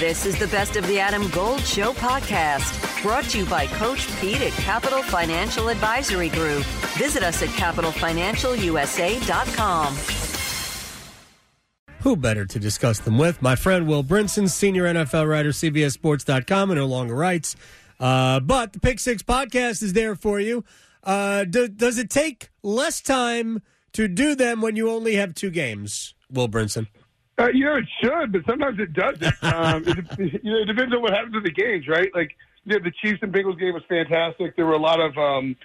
This 0.00 0.24
is 0.24 0.38
the 0.38 0.46
Best 0.46 0.76
of 0.76 0.86
the 0.86 0.98
Adam 0.98 1.28
Gold 1.28 1.60
Show 1.60 1.92
podcast, 1.92 3.02
brought 3.02 3.24
to 3.24 3.40
you 3.40 3.44
by 3.44 3.66
Coach 3.66 4.08
Pete 4.18 4.40
at 4.40 4.52
Capital 4.52 5.02
Financial 5.02 5.68
Advisory 5.68 6.30
Group. 6.30 6.64
Visit 6.96 7.22
us 7.22 7.42
at 7.42 7.50
capitalfinancialusa.com. 7.50 9.94
Who 12.00 12.16
better 12.16 12.46
to 12.46 12.58
discuss 12.58 13.00
them 13.00 13.18
with? 13.18 13.42
My 13.42 13.56
friend 13.56 13.86
Will 13.86 14.02
Brinson, 14.02 14.48
senior 14.48 14.84
NFL 14.84 15.28
writer, 15.28 15.50
CBSSports.com, 15.50 16.70
and 16.70 16.80
no 16.80 16.86
longer 16.86 17.14
writes. 17.14 17.54
Uh, 18.00 18.40
but 18.40 18.72
the 18.72 18.80
Pick 18.80 19.00
Six 19.00 19.22
podcast 19.22 19.82
is 19.82 19.92
there 19.92 20.16
for 20.16 20.40
you. 20.40 20.64
Uh, 21.04 21.44
do, 21.44 21.68
does 21.68 21.98
it 21.98 22.08
take 22.08 22.48
less 22.62 23.02
time 23.02 23.60
to 23.92 24.08
do 24.08 24.34
them 24.34 24.62
when 24.62 24.76
you 24.76 24.90
only 24.90 25.16
have 25.16 25.34
two 25.34 25.50
games, 25.50 26.14
Will 26.32 26.48
Brinson? 26.48 26.86
Uh, 27.40 27.48
you 27.48 27.64
know, 27.64 27.76
it 27.76 27.84
should, 28.02 28.32
but 28.32 28.42
sometimes 28.46 28.78
it 28.78 28.92
doesn't. 28.92 29.34
Um, 29.42 29.84
it, 29.86 29.96
you 30.44 30.52
know, 30.52 30.58
it 30.60 30.66
depends 30.66 30.94
on 30.94 31.02
what 31.02 31.12
happens 31.12 31.34
in 31.34 31.42
the 31.42 31.50
games, 31.50 31.88
right? 31.88 32.08
Like, 32.14 32.36
you 32.64 32.78
know, 32.78 32.84
the 32.84 32.92
Chiefs 33.02 33.18
and 33.22 33.32
Bengals 33.32 33.58
game 33.58 33.74
was 33.74 33.82
fantastic. 33.88 34.54
There 34.56 34.66
were 34.66 34.74
a 34.74 34.78
lot 34.78 35.00
of 35.00 35.16
um, 35.18 35.56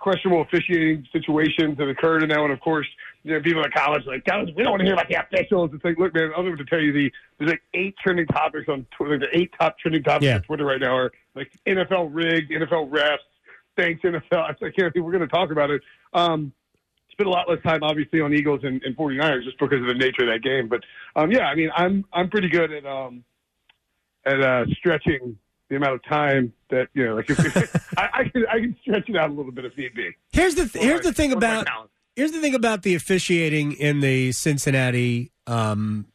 questionable 0.00 0.42
officiating 0.42 1.06
situations 1.12 1.78
that 1.78 1.88
occurred 1.88 2.22
in 2.22 2.28
that 2.30 2.40
one. 2.40 2.50
Of 2.50 2.60
course, 2.60 2.86
you 3.22 3.32
know, 3.34 3.40
people 3.40 3.64
at 3.64 3.72
college 3.72 4.02
like, 4.06 4.24
college, 4.24 4.50
we 4.56 4.62
don't 4.62 4.72
want 4.72 4.80
to 4.80 4.86
hear 4.86 4.94
about 4.94 5.08
the 5.08 5.16
officials. 5.20 5.70
It's 5.74 5.84
like, 5.84 5.98
look, 5.98 6.14
man, 6.14 6.30
I'm 6.36 6.44
going 6.44 6.56
to 6.56 6.64
tell 6.64 6.80
you 6.80 6.92
the 6.92 7.12
there's 7.38 7.50
like 7.50 7.62
eight 7.74 7.94
trending 8.02 8.26
topics 8.26 8.68
on 8.68 8.86
Twitter. 8.96 9.18
The 9.18 9.28
eight 9.38 9.52
top 9.58 9.78
trending 9.78 10.02
topics 10.02 10.24
Yeah. 10.24 10.36
on 10.36 10.42
Twitter 10.42 10.64
right 10.64 10.80
now 10.80 10.96
are 10.96 11.12
like 11.34 11.50
NFL 11.66 12.10
rigged, 12.12 12.50
NFL 12.50 12.90
refs, 12.90 13.18
thanks 13.76 14.02
NFL. 14.02 14.22
I 14.32 14.52
can't 14.54 14.92
think 14.92 15.04
we're 15.04 15.12
going 15.12 15.20
to 15.20 15.28
talk 15.28 15.50
about 15.50 15.70
it. 15.70 15.82
Um, 16.12 16.52
spent 17.18 17.26
a 17.26 17.30
lot 17.30 17.48
less 17.48 17.60
time, 17.64 17.82
obviously, 17.82 18.20
on 18.20 18.32
Eagles 18.32 18.60
and, 18.62 18.80
and 18.84 18.96
49ers 18.96 19.42
just 19.42 19.58
because 19.58 19.80
of 19.80 19.88
the 19.88 19.94
nature 19.94 20.22
of 20.22 20.28
that 20.28 20.40
game. 20.42 20.68
But 20.68 20.84
um, 21.16 21.32
yeah, 21.32 21.46
I 21.46 21.54
mean, 21.56 21.70
I'm 21.76 22.04
I'm 22.12 22.30
pretty 22.30 22.48
good 22.48 22.72
at 22.72 22.86
um, 22.86 23.24
at 24.24 24.40
uh, 24.40 24.66
stretching 24.78 25.36
the 25.68 25.76
amount 25.76 25.94
of 25.94 26.04
time 26.04 26.52
that 26.70 26.88
you 26.94 27.06
know, 27.06 27.16
like 27.16 27.28
if, 27.28 27.56
if, 27.56 27.92
I, 27.98 28.08
I 28.12 28.24
can 28.24 28.46
I 28.46 28.60
can 28.60 28.76
stretch 28.82 29.08
it 29.08 29.16
out 29.16 29.30
a 29.30 29.32
little 29.32 29.50
bit 29.50 29.64
if 29.64 29.76
need 29.76 29.94
be. 29.94 30.10
Here's 30.32 30.54
the 30.54 30.68
th- 30.68 30.84
here's 30.84 31.00
the 31.00 31.12
thing 31.12 31.32
about 31.32 31.66
here's 32.14 32.30
the 32.30 32.40
thing 32.40 32.54
about 32.54 32.82
the 32.82 32.94
officiating 32.94 33.72
in 33.72 33.98
the 34.00 34.30
Cincinnati 34.30 35.32
um, 35.48 36.06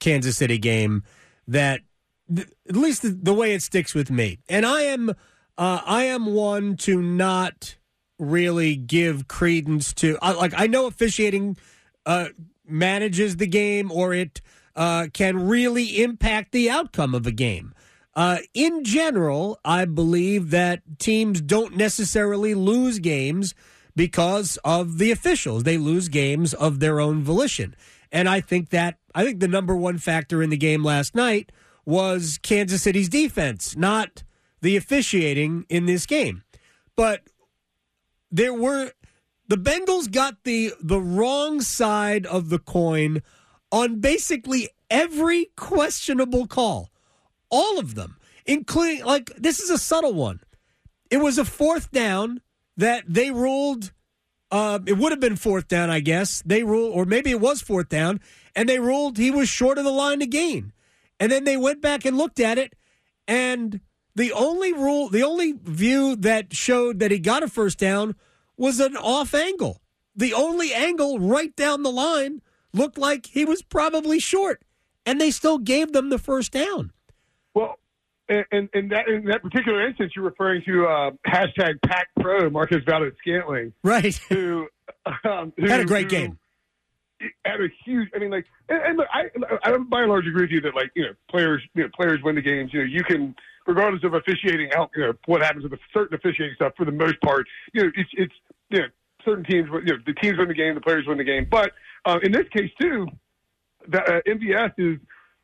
Kansas 0.00 0.38
City 0.38 0.56
game 0.56 1.02
that 1.46 1.82
th- 2.34 2.48
at 2.68 2.76
least 2.76 3.02
the, 3.02 3.10
the 3.10 3.34
way 3.34 3.52
it 3.52 3.60
sticks 3.60 3.94
with 3.94 4.10
me, 4.10 4.38
and 4.48 4.64
I 4.64 4.82
am 4.82 5.10
uh, 5.10 5.82
I 5.84 6.04
am 6.04 6.24
one 6.24 6.76
to 6.78 7.02
not 7.02 7.76
really 8.18 8.76
give 8.76 9.28
credence 9.28 9.92
to 9.94 10.18
I 10.20 10.32
like 10.32 10.52
I 10.56 10.66
know 10.66 10.86
officiating 10.86 11.56
uh, 12.06 12.28
manages 12.66 13.36
the 13.36 13.46
game 13.46 13.90
or 13.92 14.14
it 14.14 14.40
uh, 14.76 15.08
can 15.12 15.46
really 15.48 16.02
impact 16.02 16.52
the 16.52 16.70
outcome 16.70 17.14
of 17.14 17.26
a 17.26 17.32
game. 17.32 17.74
Uh, 18.14 18.38
in 18.54 18.82
general, 18.84 19.60
I 19.64 19.84
believe 19.84 20.50
that 20.50 20.82
teams 20.98 21.40
don't 21.40 21.76
necessarily 21.76 22.54
lose 22.54 22.98
games 22.98 23.54
because 23.94 24.58
of 24.64 24.98
the 24.98 25.10
officials. 25.10 25.64
They 25.64 25.78
lose 25.78 26.08
games 26.08 26.54
of 26.54 26.80
their 26.80 27.00
own 27.00 27.22
volition. 27.22 27.76
And 28.10 28.28
I 28.28 28.40
think 28.40 28.70
that 28.70 28.98
I 29.14 29.24
think 29.24 29.40
the 29.40 29.48
number 29.48 29.76
one 29.76 29.98
factor 29.98 30.42
in 30.42 30.50
the 30.50 30.56
game 30.56 30.84
last 30.84 31.14
night 31.14 31.52
was 31.84 32.38
Kansas 32.42 32.82
City's 32.82 33.08
defense, 33.08 33.76
not 33.76 34.22
the 34.60 34.76
officiating 34.76 35.66
in 35.68 35.86
this 35.86 36.06
game. 36.06 36.42
But 36.96 37.22
there 38.30 38.54
were 38.54 38.92
the 39.46 39.56
Bengals 39.56 40.10
got 40.10 40.44
the 40.44 40.72
the 40.80 41.00
wrong 41.00 41.60
side 41.60 42.26
of 42.26 42.48
the 42.48 42.58
coin 42.58 43.22
on 43.72 44.00
basically 44.00 44.68
every 44.90 45.50
questionable 45.56 46.46
call. 46.46 46.90
All 47.50 47.78
of 47.78 47.94
them, 47.94 48.16
including 48.46 49.04
like 49.04 49.34
this 49.36 49.60
is 49.60 49.70
a 49.70 49.78
subtle 49.78 50.14
one. 50.14 50.40
It 51.10 51.18
was 51.18 51.38
a 51.38 51.44
fourth 51.44 51.90
down 51.90 52.40
that 52.76 53.04
they 53.08 53.30
ruled 53.30 53.92
uh, 54.50 54.78
it 54.86 54.94
would 54.94 55.12
have 55.12 55.20
been 55.20 55.36
fourth 55.36 55.68
down, 55.68 55.90
I 55.90 56.00
guess. 56.00 56.42
They 56.44 56.62
ruled, 56.62 56.94
or 56.94 57.04
maybe 57.04 57.30
it 57.30 57.40
was 57.40 57.60
fourth 57.60 57.88
down, 57.88 58.20
and 58.56 58.68
they 58.68 58.78
ruled 58.78 59.18
he 59.18 59.30
was 59.30 59.48
short 59.48 59.78
of 59.78 59.84
the 59.84 59.90
line 59.90 60.20
to 60.20 60.26
gain. 60.26 60.72
And 61.20 61.30
then 61.30 61.44
they 61.44 61.56
went 61.56 61.82
back 61.82 62.04
and 62.04 62.16
looked 62.16 62.40
at 62.40 62.58
it, 62.58 62.74
and 63.26 63.80
the 64.14 64.32
only 64.32 64.72
rule, 64.72 65.08
the 65.08 65.22
only 65.22 65.52
view 65.52 66.16
that 66.16 66.54
showed 66.54 66.98
that 67.00 67.10
he 67.10 67.18
got 67.18 67.42
a 67.42 67.48
first 67.48 67.78
down 67.78 68.14
was 68.58 68.80
an 68.80 68.96
off 68.96 69.32
angle. 69.32 69.80
The 70.14 70.34
only 70.34 70.74
angle 70.74 71.18
right 71.18 71.54
down 71.56 71.84
the 71.84 71.92
line 71.92 72.42
looked 72.74 72.98
like 72.98 73.26
he 73.26 73.44
was 73.44 73.62
probably 73.62 74.18
short, 74.18 74.60
and 75.06 75.20
they 75.20 75.30
still 75.30 75.58
gave 75.58 75.92
them 75.92 76.10
the 76.10 76.18
first 76.18 76.52
down. 76.52 76.92
Well, 77.54 77.78
and, 78.28 78.44
and, 78.52 78.68
and 78.74 78.90
that 78.90 79.08
in 79.08 79.24
that 79.26 79.42
particular 79.42 79.86
instance, 79.86 80.12
you're 80.14 80.24
referring 80.24 80.62
to 80.66 80.86
uh, 80.86 81.10
hashtag 81.26 81.80
Pack 81.86 82.08
Pro 82.20 82.50
Marquez 82.50 82.82
Valdes 82.84 83.14
Scantling, 83.20 83.72
Right. 83.82 84.14
who, 84.28 84.68
um, 85.24 85.52
who 85.56 85.66
Had 85.66 85.80
a 85.80 85.84
great 85.84 86.10
who 86.10 86.18
game. 86.18 86.38
Had 87.44 87.60
a 87.60 87.68
huge. 87.84 88.08
I 88.14 88.18
mean, 88.18 88.30
like, 88.30 88.44
and, 88.68 88.82
and 88.82 88.96
look, 88.98 89.08
I, 89.12 89.24
I 89.64 89.76
by 89.78 90.02
and 90.02 90.10
large 90.10 90.26
agree 90.26 90.42
with 90.42 90.50
you 90.50 90.60
that 90.60 90.74
like 90.74 90.92
you 90.94 91.02
know 91.02 91.12
players 91.28 91.60
you 91.74 91.82
know 91.82 91.88
players 91.94 92.20
win 92.22 92.36
the 92.36 92.42
games. 92.42 92.72
You 92.72 92.80
know, 92.80 92.86
you 92.86 93.02
can 93.02 93.34
regardless 93.66 94.04
of 94.04 94.14
officiating 94.14 94.70
out. 94.72 94.90
You 94.94 95.02
know 95.02 95.12
what 95.26 95.42
happens 95.42 95.64
with 95.64 95.72
the 95.72 95.78
certain 95.92 96.14
officiating 96.14 96.54
stuff 96.54 96.74
for 96.76 96.84
the 96.84 96.92
most 96.92 97.20
part. 97.20 97.46
You 97.72 97.84
know, 97.84 97.90
it's 97.96 98.10
it's 98.12 98.34
you 98.70 98.80
know 98.80 98.86
certain 99.24 99.44
teams. 99.44 99.68
You 99.84 99.94
know, 99.94 99.98
the 100.06 100.14
teams 100.14 100.38
win 100.38 100.48
the 100.48 100.54
game, 100.54 100.74
the 100.74 100.80
players 100.80 101.06
win 101.06 101.18
the 101.18 101.24
game. 101.24 101.46
But 101.50 101.72
uh, 102.04 102.18
in 102.22 102.32
this 102.32 102.48
case 102.54 102.70
too, 102.80 103.06
the 103.88 104.02
uh, 104.02 104.20
MVS 104.26 104.72
is 104.78 104.98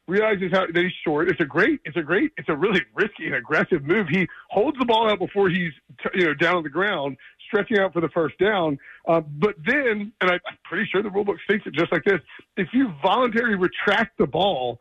realizes 0.07 0.51
how 0.53 0.67
that 0.67 0.77
he's 0.77 0.93
short. 1.05 1.29
It's 1.29 1.41
a 1.41 1.47
great, 1.47 1.81
it's 1.85 1.97
a 1.97 2.03
great, 2.03 2.33
it's 2.37 2.49
a 2.49 2.57
really 2.57 2.83
risky 2.95 3.27
and 3.27 3.35
aggressive 3.35 3.83
move. 3.85 4.07
He 4.11 4.27
holds 4.51 4.79
the 4.79 4.85
ball 4.85 5.11
out 5.11 5.19
before 5.19 5.49
he's 5.49 5.73
you 6.15 6.27
know 6.27 6.35
down 6.35 6.57
on 6.57 6.63
the 6.63 6.69
ground, 6.69 7.17
stretching 7.47 7.79
out 7.79 7.93
for 7.93 8.01
the 8.01 8.09
first 8.11 8.39
down. 8.39 8.79
Uh, 9.09 9.21
but 9.21 9.55
then, 9.65 10.13
and 10.21 10.31
I, 10.31 10.35
I'm 10.35 10.59
pretty 10.65 10.89
sure 10.91 11.03
the 11.03 11.11
rule 11.11 11.25
book 11.25 11.39
states 11.45 11.65
it 11.67 11.75
just 11.75 11.93
like 11.93 12.05
this: 12.05 12.21
if 12.57 12.69
you 12.73 12.93
voluntarily 13.03 13.57
retract 13.57 14.19
the 14.19 14.27
ball. 14.27 14.81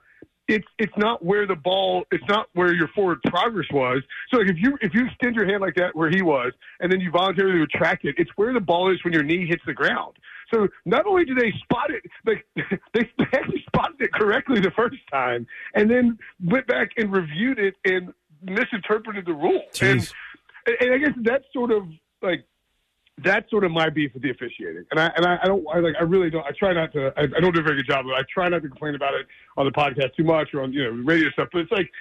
It's 0.54 0.68
it's 0.78 0.94
not 0.98 1.26
where 1.26 1.48
the 1.48 1.56
ball 1.56 2.04
it's 2.12 2.24
not 2.28 2.48
where 2.54 2.74
your 2.74 2.88
forward 2.90 3.24
progress 3.24 3.66
was. 3.72 4.04
So 4.32 4.38
like 4.38 4.50
if 4.50 4.58
you 4.60 4.78
if 4.82 4.94
you 4.94 5.08
extend 5.08 5.36
your 5.36 5.48
hand 5.48 5.62
like 5.62 5.74
that 5.76 5.96
where 5.96 6.12
he 6.12 6.22
was, 6.22 6.54
and 6.80 6.92
then 6.92 7.00
you 7.00 7.10
voluntarily 7.10 7.60
retract 7.60 8.06
it, 8.06 8.14
it's 8.20 8.30
where 8.36 8.54
the 8.54 8.60
ball 8.60 8.92
is 8.92 9.04
when 9.04 9.14
your 9.14 9.24
knee 9.24 9.48
hits 9.48 9.64
the 9.66 9.74
ground. 9.74 10.14
So 10.54 10.68
not 10.86 11.08
only 11.08 11.26
do 11.26 11.34
they 11.34 11.52
spot 11.64 11.90
it, 11.90 12.04
like 12.26 12.46
they 12.94 13.10
actually 13.34 13.64
spotted 13.68 14.00
it 14.00 14.14
correctly 14.14 14.60
the 14.60 14.72
first 14.72 14.98
time, 15.12 15.48
and 15.74 15.90
then 15.90 16.20
went 16.44 16.68
back 16.68 16.92
and 16.98 17.12
reviewed 17.12 17.58
it 17.58 17.74
and 17.84 18.14
misinterpreted 18.44 19.26
the 19.26 19.34
rule. 19.34 19.64
And, 20.68 20.78
and 20.82 20.94
I 20.94 20.98
guess 21.00 21.18
that's 21.24 21.46
sort 21.52 21.72
of 21.72 21.88
like 22.22 22.46
that's 23.20 23.50
sort 23.52 23.64
of 23.64 23.72
my 23.72 23.90
beef 23.90 24.12
with 24.14 24.24
the 24.24 24.32
officiating. 24.32 24.86
And 24.92 25.00
I 25.00 25.08
and 25.16 25.26
I, 25.26 25.38
I 25.44 25.48
don't 25.48 25.66
I 25.74 25.80
like 25.80 25.96
I 26.00 26.04
really 26.04 26.30
don't 26.30 26.46
I 26.46 26.52
try 26.58 26.74
not 26.74 26.92
to 26.94 27.14
I, 27.18 27.24
I 27.24 27.40
don't 27.40 27.54
do 27.54 27.60
a 27.60 27.64
very 27.64 27.76
good 27.78 27.88
job 27.88 28.06
but. 28.06 28.16
I 28.16 28.24
try 28.34 28.50
not 28.50 28.64
to 28.64 28.70
complain 28.70 28.96
about 28.96 29.14
it 29.14 29.28
on 29.56 29.66
the 29.66 29.72
podcast 29.72 30.16
too 30.16 30.24
much 30.24 30.54
or 30.54 30.62
on 30.62 30.74
you 30.74 30.84
know 30.84 30.90
radio 31.04 31.30
stuff. 31.32 31.50
But 31.52 31.60
it's 31.62 31.72
like 31.72 31.92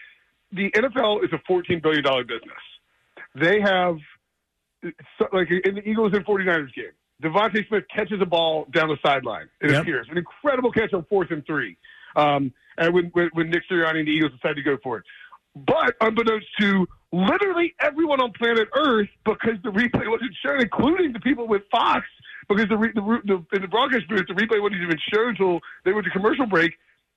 the 0.53 0.71
NFL 0.71 1.25
is 1.25 1.33
a 1.33 1.39
fourteen 1.47 1.81
billion 1.81 2.03
dollar 2.03 2.25
business. 2.25 2.53
They 3.35 3.61
have 3.61 3.99
like 5.33 5.49
in 5.51 5.75
the 5.77 5.89
Eagles 5.89 6.13
and 6.15 6.25
49ers 6.27 6.75
game. 6.75 6.87
DeVonta 7.23 7.67
Smith 7.69 7.85
catches 7.95 8.21
a 8.21 8.27
ball 8.27 8.67
down 8.73 8.89
the 8.89 8.97
sideline. 9.05 9.49
It 9.61 9.71
Yep. 9.71 9.83
appears 9.83 10.09
an 10.11 10.19
incredible 10.19 10.73
catch 10.73 10.93
on 10.93 11.05
fourth 11.05 11.31
and 11.31 11.47
three. 11.47 11.77
Um, 12.17 12.53
and 12.79 12.93
when, 12.93 13.05
when 13.13 13.31
when 13.35 13.51
Nick 13.51 13.63
Sirianni 13.71 14.01
and 14.01 14.09
the 14.09 14.13
Eagles 14.13 14.33
decided 14.33 14.57
to 14.57 14.63
go 14.63 14.77
for 14.83 14.99
it, 14.99 15.05
but 15.55 15.95
unbeknownst 16.01 16.47
to 16.61 16.89
literally 17.13 17.75
everyone 17.81 18.21
on 18.21 18.33
planet 18.33 18.69
Earth, 18.75 19.09
because 19.25 19.55
the 19.63 19.71
replay 19.71 20.09
wasn't 20.09 20.35
shown, 20.45 20.61
including 20.61 21.13
the 21.13 21.21
people 21.21 21.47
with 21.47 21.63
Fox, 21.71 22.07
because 22.49 22.69
the 22.69 22.77
re- 22.77 22.93
the, 22.95 23.01
the 23.25 23.57
in 23.57 23.63
the 23.63 23.69
broadcast 23.69 24.09
booth 24.09 24.27
the 24.27 24.35
replay 24.35 24.61
wasn't 24.61 24.83
even 24.83 24.99
shown 25.13 25.31
until 25.31 25.61
they 25.85 25.93
went 25.93 26.05
to 26.07 26.11
commercial 26.11 26.47
break. 26.47 26.73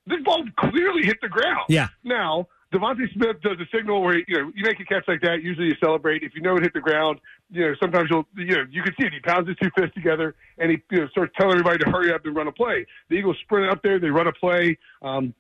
This 0.08 0.22
ball 0.24 0.44
clearly 0.58 1.04
hit 1.04 1.18
the 1.22 1.30
ground. 1.30 1.66
Yeah. 1.70 1.88
Now 2.04 2.48
DeVonta 2.74 3.12
Smith 3.14 3.38
does 3.42 3.58
a 3.60 3.66
signal 3.76 4.02
where 4.02 4.18
you 4.18 4.38
know 4.38 4.52
you 4.54 4.64
make 4.64 4.80
a 4.80 4.86
catch 4.86 5.06
like 5.08 5.22
that. 5.22 5.42
Usually 5.42 5.68
you 5.68 5.76
celebrate. 5.82 6.24
If 6.24 6.36
you 6.36 6.42
know 6.42 6.58
it 6.58 6.64
hit 6.64 6.74
the 6.74 6.82
ground, 6.82 7.20
you 7.50 7.62
know 7.62 7.76
sometimes 7.82 8.10
you'll 8.10 8.28
you 8.36 8.58
know 8.58 8.66
you 8.70 8.84
can 8.84 8.94
see 9.00 9.08
it. 9.08 9.14
He 9.14 9.20
pounds 9.20 9.48
his 9.48 9.58
two 9.62 9.70
fists 9.78 9.96
together 9.96 10.36
and 10.58 10.72
he 10.72 10.82
you 10.92 11.02
know, 11.02 11.08
starts 11.10 11.34
telling 11.38 11.54
everybody 11.54 11.78
to 11.84 11.90
hurry 11.90 12.12
up 12.14 12.26
and 12.26 12.36
run 12.36 12.48
a 12.48 12.52
play. 12.52 12.86
The 13.10 13.16
Eagles 13.16 13.38
sprint 13.44 13.72
up 13.72 13.82
there. 13.82 14.00
They 14.00 14.10
run 14.10 14.28
a 14.28 14.34
play. 14.34 14.78
Um, 15.02 15.34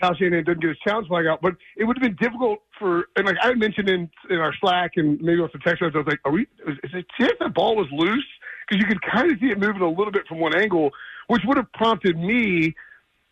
Kyle 0.00 0.14
Shanahan 0.14 0.44
doesn't 0.44 0.60
get 0.60 0.68
his 0.68 0.78
challenge 0.86 1.08
flag 1.08 1.26
out, 1.26 1.40
but 1.40 1.54
it 1.76 1.84
would 1.84 1.96
have 1.96 2.02
been 2.02 2.16
difficult 2.20 2.60
for. 2.78 3.06
And 3.16 3.26
like 3.26 3.36
I 3.40 3.54
mentioned 3.54 3.88
in 3.88 4.10
in 4.30 4.38
our 4.38 4.54
Slack 4.60 4.92
and 4.96 5.20
maybe 5.20 5.40
off 5.40 5.52
the 5.52 5.58
text 5.58 5.82
message, 5.82 5.94
I 5.94 5.98
was 5.98 6.06
like, 6.06 6.20
"Are 6.24 6.32
we? 6.32 6.42
Is, 6.66 6.76
is 6.84 6.90
it 6.94 7.06
chance 7.18 7.34
that 7.40 7.54
ball 7.54 7.76
was 7.76 7.86
loose?" 7.92 8.26
Because 8.68 8.82
you 8.82 8.86
could 8.86 9.00
kind 9.02 9.32
of 9.32 9.38
see 9.40 9.46
it 9.46 9.58
moving 9.58 9.82
a 9.82 9.88
little 9.88 10.12
bit 10.12 10.26
from 10.26 10.40
one 10.40 10.54
angle, 10.54 10.90
which 11.28 11.42
would 11.46 11.56
have 11.56 11.72
prompted 11.72 12.18
me 12.18 12.74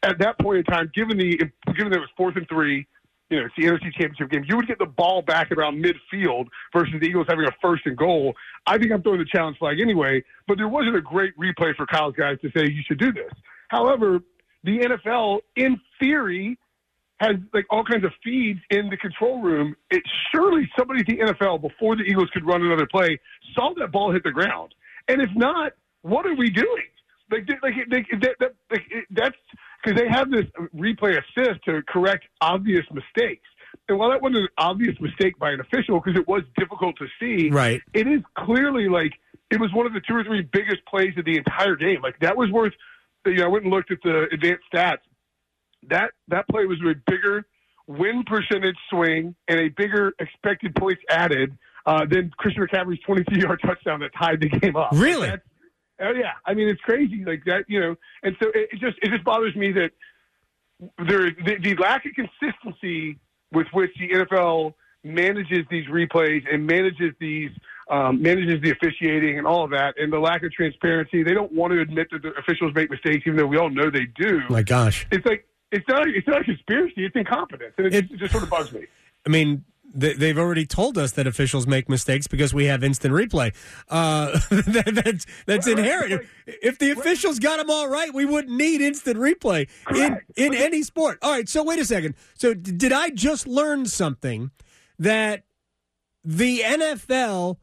at 0.03 0.19
that 0.19 0.39
point 0.39 0.59
in 0.59 0.65
time, 0.65 0.91
given 0.95 1.19
the 1.19 1.37
given 1.75 1.91
that 1.91 1.97
it 1.97 2.01
was 2.01 2.11
fourth 2.17 2.37
and 2.37 2.49
three, 2.49 2.87
you 3.31 3.41
know, 3.41 3.47
it's 3.47 3.55
the 3.57 3.65
NFC 3.65 3.93
Championship 3.93 4.31
game, 4.31 4.45
you 4.49 4.57
would 4.57 4.69
get 4.69 4.79
the 4.79 4.87
ball 4.87 5.23
back 5.23 5.51
around 5.51 5.85
midfield 5.85 6.47
versus 6.73 6.95
the 7.01 7.07
Eagles 7.07 7.27
having 7.29 7.45
a 7.47 7.51
first 7.61 7.85
and 7.87 7.97
goal. 7.97 8.35
I 8.67 8.79
think 8.79 8.93
I'm 8.93 9.03
throwing 9.03 9.19
the 9.19 9.27
challenge 9.27 9.59
flag 9.59 9.81
anyway, 9.81 10.23
but 10.47 10.59
there 10.59 10.69
wasn't 10.69 10.97
a 10.97 11.01
great 11.01 11.37
replay 11.37 11.75
for 11.75 11.87
Kyle's 11.87 12.15
guys 12.17 12.39
to 12.43 12.51
say 12.57 12.71
you 12.71 12.83
should 12.87 12.99
do 12.99 13.13
this. 13.13 13.33
However, 13.69 14.21
the 14.67 14.81
NFL, 14.81 15.41
in 15.55 15.81
theory, 15.99 16.59
has 17.19 17.37
like 17.55 17.65
all 17.71 17.85
kinds 17.85 18.05
of 18.05 18.13
feeds 18.23 18.61
in 18.71 18.91
the 18.91 18.97
control 18.97 19.41
room. 19.41 19.75
It 19.91 20.03
surely 20.35 20.69
somebody 20.79 21.01
at 21.01 21.07
the 21.07 21.33
NFL 21.33 21.63
before 21.63 21.97
the 21.97 22.03
Eagles 22.03 22.29
could 22.35 22.47
run 22.47 22.63
another 22.63 22.87
play 22.87 23.19
saw 23.55 23.73
that 23.79 23.91
ball 23.93 24.13
hit 24.13 24.23
the 24.25 24.31
ground, 24.33 24.75
and 25.09 25.23
if 25.23 25.31
not, 25.35 25.73
what 26.03 26.27
are 26.27 26.35
we 26.35 26.51
doing? 26.51 26.85
Like, 27.31 27.49
like, 27.63 27.75
like 27.91 28.07
that, 28.21 28.37
that, 28.39 28.55
like 28.71 28.83
that's 29.11 29.37
because 29.83 30.01
they 30.01 30.09
have 30.09 30.31
this 30.31 30.45
replay 30.77 31.19
assist 31.19 31.65
to 31.65 31.83
correct 31.89 32.25
obvious 32.41 32.85
mistakes. 32.93 33.47
And 33.89 33.99
while 33.99 34.11
that 34.11 34.23
wasn't 34.23 34.39
an 34.39 34.49
obvious 34.59 34.97
mistake 35.01 35.39
by 35.39 35.51
an 35.51 35.61
official 35.61 36.01
because 36.01 36.19
it 36.19 36.27
was 36.29 36.43
difficult 36.59 36.97
to 36.99 37.07
see, 37.21 37.51
right? 37.51 37.81
It 37.95 38.07
is 38.07 38.21
clearly 38.37 38.89
like 38.89 39.13
it 39.51 39.61
was 39.61 39.73
one 39.73 39.87
of 39.87 39.93
the 39.93 40.01
two 40.01 40.15
or 40.15 40.25
three 40.25 40.43
biggest 40.43 40.85
plays 40.87 41.15
of 41.17 41.25
the 41.25 41.37
entire 41.37 41.77
game. 41.77 42.01
Like 42.03 42.19
that 42.21 42.37
was 42.37 42.51
worth. 42.51 42.73
You 43.27 43.39
know, 43.39 43.45
I 43.45 43.49
went 43.49 43.65
and 43.65 43.73
looked 43.73 43.91
at 43.91 43.99
the 44.03 44.29
advanced 44.33 44.65
stats 44.73 44.99
that 45.89 46.11
that 46.29 46.49
play 46.49 46.65
was 46.67 46.79
a 46.81 46.95
bigger 47.11 47.47
win 47.87 48.25
percentage 48.27 48.77
swing 48.91 49.35
and 49.49 49.61
a 49.61 49.69
bigger 49.69 50.13
expected 50.19 50.75
points 50.75 51.03
added 51.09 51.57
uh, 51.87 52.05
than 52.05 52.31
Christian 52.37 52.67
McCaffrey's 52.67 53.01
23 53.07 53.41
yard 53.43 53.61
touchdown 53.65 54.01
that 54.01 54.11
tied 54.19 54.41
the 54.41 54.49
game 54.49 54.77
up. 54.77 54.91
Really? 54.93 55.31
Oh 56.01 56.11
yeah, 56.11 56.33
I 56.45 56.55
mean 56.55 56.69
it's 56.69 56.81
crazy 56.83 57.25
like 57.25 57.45
that, 57.47 57.65
you 57.69 57.81
know. 57.81 57.97
And 58.23 58.37
so 58.43 58.49
it, 58.49 58.69
it 58.73 58.81
just 58.81 58.99
it 59.03 59.11
just 59.11 59.25
bothers 59.25 59.55
me 59.57 59.73
that 59.73 59.91
there 61.09 61.31
the, 61.31 61.57
the 61.63 61.75
lack 61.77 62.05
of 62.05 62.13
consistency 62.13 63.19
with 63.53 63.67
which 63.73 63.93
the 63.99 64.09
NFL 64.09 64.75
manages 65.05 65.65
these 65.71 65.87
replays 65.87 66.43
and 66.53 66.67
manages 66.67 67.15
these 67.21 67.51
um, 67.89 68.21
manages 68.21 68.61
the 68.63 68.71
officiating 68.71 69.39
and 69.39 69.47
all 69.47 69.65
of 69.65 69.71
that, 69.71 69.95
and 69.99 70.13
the 70.13 70.19
lack 70.19 70.43
of 70.43 70.53
transparency. 70.53 71.23
They 71.23 71.35
don't 71.35 71.53
want 71.53 71.73
to 71.73 71.81
admit 71.81 72.09
that 72.11 72.23
the 72.23 72.31
officials 72.39 72.75
make 72.75 72.91
mistakes, 72.91 73.25
even 73.27 73.37
though 73.37 73.47
we 73.47 73.57
all 73.57 73.71
know 73.71 73.91
they 73.91 74.07
do. 74.17 74.41
My 74.49 74.63
gosh, 74.63 75.07
it's 75.11 75.25
like 75.27 75.47
it's 75.73 75.87
not 75.89 76.09
it's 76.09 76.27
not 76.27 76.41
a 76.41 76.45
conspiracy. 76.45 77.05
It's 77.05 77.17
incompetence, 77.17 77.75
and 77.79 77.87
it, 77.87 77.95
it, 77.95 78.11
it 78.11 78.19
just 78.19 78.33
sort 78.33 78.45
of 78.45 78.51
bugs 78.51 78.73
me. 78.73 78.87
I 79.25 79.29
mean, 79.29 79.65
they've 79.95 80.39
already 80.39 80.67
told 80.67 80.99
us 80.99 81.13
that 81.13 81.27
officials 81.27 81.67
make 81.67 81.89
mistakes 81.89 82.27
because 82.27 82.53
we 82.53 82.67
have 82.67 82.85
instant 82.85 83.15
replay. 83.15 83.55
Uh, 83.89 84.33
that, 84.51 85.01
that's 85.05 85.27
that's 85.47 85.67
right, 85.67 85.79
inherent. 85.79 86.13
Right, 86.13 86.59
if 86.63 86.79
the 86.79 86.91
officials 86.91 87.39
got 87.39 87.59
them 87.59 87.71
all 87.71 87.89
right, 87.89 88.13
we 88.13 88.25
wouldn't 88.25 88.57
need 88.57 88.81
instant 88.81 89.19
replay 89.19 89.69
Correct. 89.85 90.25
in 90.37 90.55
in 90.55 90.55
any 90.55 90.83
sport. 90.83 91.19
All 91.23 91.33
right. 91.33 91.49
So 91.49 91.63
wait 91.63 91.79
a 91.79 91.85
second. 91.85 92.15
So 92.35 92.55
did 92.55 92.93
I 92.93 93.11
just 93.11 93.47
learn 93.47 93.87
something 93.87 94.51
that 94.99 95.45
the 96.25 96.61
NFL 96.61 97.59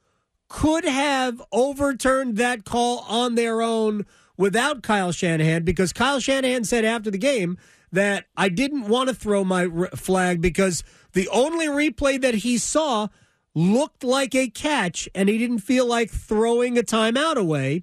could 0.53 0.85
have 0.85 1.41
overturned 1.51 2.37
that 2.37 2.63
call 2.63 2.99
on 3.09 3.33
their 3.33 3.59
own 3.59 4.05
without 4.37 4.83
Kyle 4.83 5.11
Shanahan 5.11 5.63
because 5.63 5.91
Kyle 5.91 6.19
Shanahan 6.19 6.63
said 6.63 6.85
after 6.85 7.09
the 7.09 7.17
game 7.17 7.57
that 7.91 8.25
I 8.37 8.49
didn't 8.49 8.87
want 8.87 9.09
to 9.09 9.15
throw 9.15 9.43
my 9.43 9.67
flag 9.95 10.41
because 10.41 10.83
the 11.13 11.27
only 11.29 11.65
replay 11.65 12.21
that 12.21 12.35
he 12.35 12.59
saw 12.59 13.07
looked 13.55 14.03
like 14.03 14.35
a 14.35 14.47
catch 14.47 15.09
and 15.15 15.27
he 15.27 15.39
didn't 15.39 15.59
feel 15.59 15.87
like 15.87 16.11
throwing 16.11 16.77
a 16.77 16.83
timeout 16.83 17.35
away, 17.35 17.81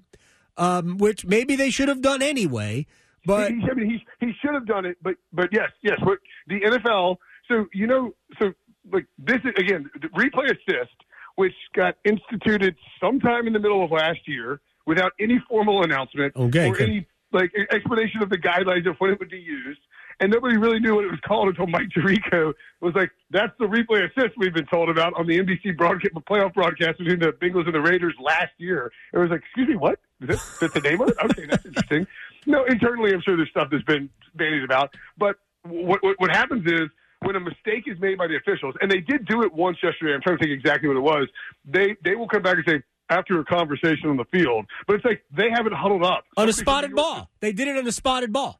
um, 0.55 0.97
which 0.97 1.25
maybe 1.25 1.57
they 1.57 1.71
should 1.71 1.89
have 1.89 2.01
done 2.01 2.21
anyway. 2.21 2.87
But 3.25 3.51
he, 3.51 3.61
I 3.69 3.73
mean, 3.73 3.89
he, 3.89 4.25
he 4.25 4.31
should 4.41 4.53
have 4.53 4.65
done 4.65 4.85
it. 4.85 4.95
But 5.03 5.15
but 5.33 5.49
yes, 5.51 5.71
yes. 5.83 5.99
But 6.05 6.19
the 6.47 6.61
NFL. 6.61 7.17
So 7.49 7.65
you 7.73 7.85
know, 7.85 8.15
so 8.41 8.53
like 8.93 9.07
this 9.17 9.39
is 9.43 9.51
again 9.57 9.89
replay 10.15 10.45
assist, 10.45 10.95
which 11.35 11.53
got 11.73 11.95
instituted 12.05 12.75
sometime 12.99 13.47
in 13.47 13.53
the 13.53 13.59
middle 13.59 13.83
of 13.83 13.91
last 13.91 14.19
year 14.27 14.61
without 14.85 15.13
any 15.19 15.39
formal 15.47 15.83
announcement 15.83 16.35
okay, 16.35 16.69
or 16.69 16.79
any 16.79 17.05
like 17.31 17.51
explanation 17.71 18.21
of 18.21 18.29
the 18.29 18.37
guidelines 18.37 18.89
of 18.89 18.95
when 18.97 19.11
it 19.11 19.19
would 19.19 19.29
be 19.29 19.39
used 19.39 19.79
and 20.21 20.31
nobody 20.31 20.55
really 20.55 20.79
knew 20.79 20.95
what 20.95 21.03
it 21.03 21.11
was 21.11 21.19
called 21.21 21.49
until 21.49 21.65
Mike 21.65 21.89
Tirico 21.89 22.53
was 22.79 22.93
like, 22.93 23.11
"That's 23.31 23.51
the 23.57 23.65
replay 23.65 24.09
assist 24.09 24.37
we've 24.37 24.53
been 24.53 24.67
told 24.67 24.89
about 24.89 25.13
on 25.15 25.25
the 25.25 25.37
NBC 25.39 25.75
broadcast, 25.75 26.13
playoff 26.29 26.53
broadcast 26.53 26.99
between 26.99 27.19
the 27.19 27.33
Bengals 27.33 27.65
and 27.65 27.73
the 27.73 27.81
Raiders 27.81 28.13
last 28.21 28.53
year." 28.59 28.91
It 29.13 29.17
was 29.17 29.31
like, 29.31 29.41
"Excuse 29.41 29.69
me, 29.69 29.75
what? 29.75 29.99
Is 30.21 30.27
that, 30.27 30.39
that's 30.61 30.73
the 30.75 30.81
name 30.81 31.01
of 31.01 31.09
it? 31.09 31.15
Okay, 31.23 31.45
that's 31.47 31.65
interesting." 31.65 32.07
No, 32.45 32.65
internally, 32.65 33.13
I'm 33.13 33.21
sure 33.21 33.35
there's 33.35 33.49
stuff 33.49 33.69
that's 33.71 33.83
been 33.83 34.09
bandied 34.35 34.63
about, 34.63 34.93
but 35.17 35.37
what, 35.63 36.03
what 36.03 36.19
what 36.19 36.29
happens 36.29 36.65
is 36.71 36.89
when 37.21 37.35
a 37.35 37.39
mistake 37.39 37.83
is 37.85 37.99
made 37.99 38.17
by 38.17 38.27
the 38.27 38.35
officials, 38.35 38.75
and 38.81 38.89
they 38.89 38.99
did 38.99 39.25
do 39.27 39.43
it 39.43 39.53
once 39.53 39.77
yesterday. 39.81 40.13
I'm 40.13 40.21
trying 40.21 40.37
to 40.37 40.43
think 40.43 40.57
exactly 40.57 40.87
what 40.87 40.97
it 40.97 41.01
was. 41.01 41.27
They 41.65 41.95
they 42.03 42.15
will 42.15 42.27
come 42.27 42.41
back 42.41 42.55
and 42.55 42.65
say, 42.67 42.83
after 43.09 43.39
a 43.39 43.45
conversation 43.45 44.09
on 44.09 44.17
the 44.17 44.25
field. 44.25 44.65
But 44.87 44.95
it's 44.95 45.05
like 45.05 45.23
they 45.35 45.49
haven't 45.53 45.73
huddled 45.73 46.03
up 46.03 46.25
on 46.37 46.49
a 46.49 46.53
spotted 46.53 46.95
ball. 46.95 47.29
They 47.39 47.51
did 47.51 47.67
it 47.67 47.77
on 47.77 47.85
a 47.85 47.91
spotted 47.91 48.33
ball. 48.33 48.59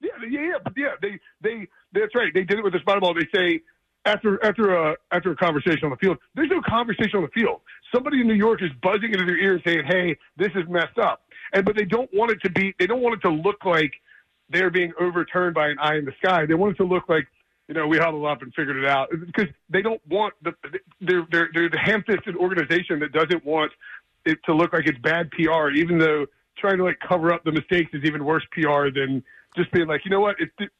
Yeah, 0.00 0.10
yeah, 0.28 0.40
yeah, 0.40 0.58
but 0.62 0.72
yeah, 0.76 0.94
they 1.02 1.20
they 1.42 1.68
that's 1.92 2.14
right. 2.14 2.32
They 2.32 2.44
did 2.44 2.58
it 2.58 2.64
with 2.64 2.74
a 2.74 2.80
spotted 2.80 3.00
ball. 3.00 3.14
They 3.14 3.28
say 3.34 3.60
after 4.06 4.42
after 4.44 4.74
a 4.74 4.96
after 5.12 5.32
a 5.32 5.36
conversation 5.36 5.84
on 5.84 5.90
the 5.90 5.96
field, 5.96 6.18
there's 6.34 6.48
no 6.48 6.62
conversation 6.66 7.16
on 7.16 7.22
the 7.22 7.40
field. 7.40 7.60
Somebody 7.94 8.20
in 8.20 8.28
New 8.28 8.34
York 8.34 8.62
is 8.62 8.70
buzzing 8.82 9.12
into 9.12 9.26
their 9.26 9.36
ear 9.36 9.60
saying, 9.66 9.82
"Hey, 9.86 10.16
this 10.38 10.50
is 10.54 10.66
messed 10.68 10.98
up," 10.98 11.22
and 11.52 11.66
but 11.66 11.76
they 11.76 11.84
don't 11.84 12.08
want 12.14 12.30
it 12.30 12.40
to 12.42 12.50
be. 12.50 12.74
They 12.78 12.86
don't 12.86 13.02
want 13.02 13.16
it 13.16 13.28
to 13.28 13.34
look 13.34 13.64
like 13.66 13.92
they're 14.48 14.70
being 14.70 14.92
overturned 14.98 15.54
by 15.54 15.68
an 15.68 15.78
eye 15.80 15.96
in 15.96 16.04
the 16.04 16.14
sky. 16.24 16.46
They 16.46 16.54
want 16.54 16.72
it 16.72 16.76
to 16.78 16.84
look 16.84 17.08
like 17.08 17.26
you 17.70 17.76
know 17.76 17.86
we 17.86 17.96
huddled 17.96 18.26
up 18.26 18.42
and 18.42 18.52
figured 18.52 18.76
it 18.76 18.84
out 18.84 19.08
because 19.26 19.46
they 19.70 19.80
don't 19.80 20.04
want 20.08 20.34
the 20.42 20.52
they're 21.00 21.24
they're, 21.30 21.48
they're 21.54 21.70
the 21.70 21.78
ham-fisted 21.78 22.36
organization 22.36 22.98
that 22.98 23.12
doesn't 23.12 23.44
want 23.44 23.70
it 24.26 24.38
to 24.44 24.54
look 24.54 24.72
like 24.72 24.86
it's 24.86 24.98
bad 24.98 25.30
PR, 25.30 25.70
even 25.70 25.96
though 25.98 26.26
trying 26.58 26.78
to 26.78 26.84
like 26.84 26.98
cover 27.06 27.32
up 27.32 27.44
the 27.44 27.52
mistakes 27.52 27.90
is 27.94 28.02
even 28.04 28.24
worse 28.24 28.44
PR 28.50 28.90
than 28.92 29.22
just 29.56 29.70
being 29.72 29.86
like, 29.86 30.04
you 30.04 30.10
know 30.10 30.20
what? 30.20 30.36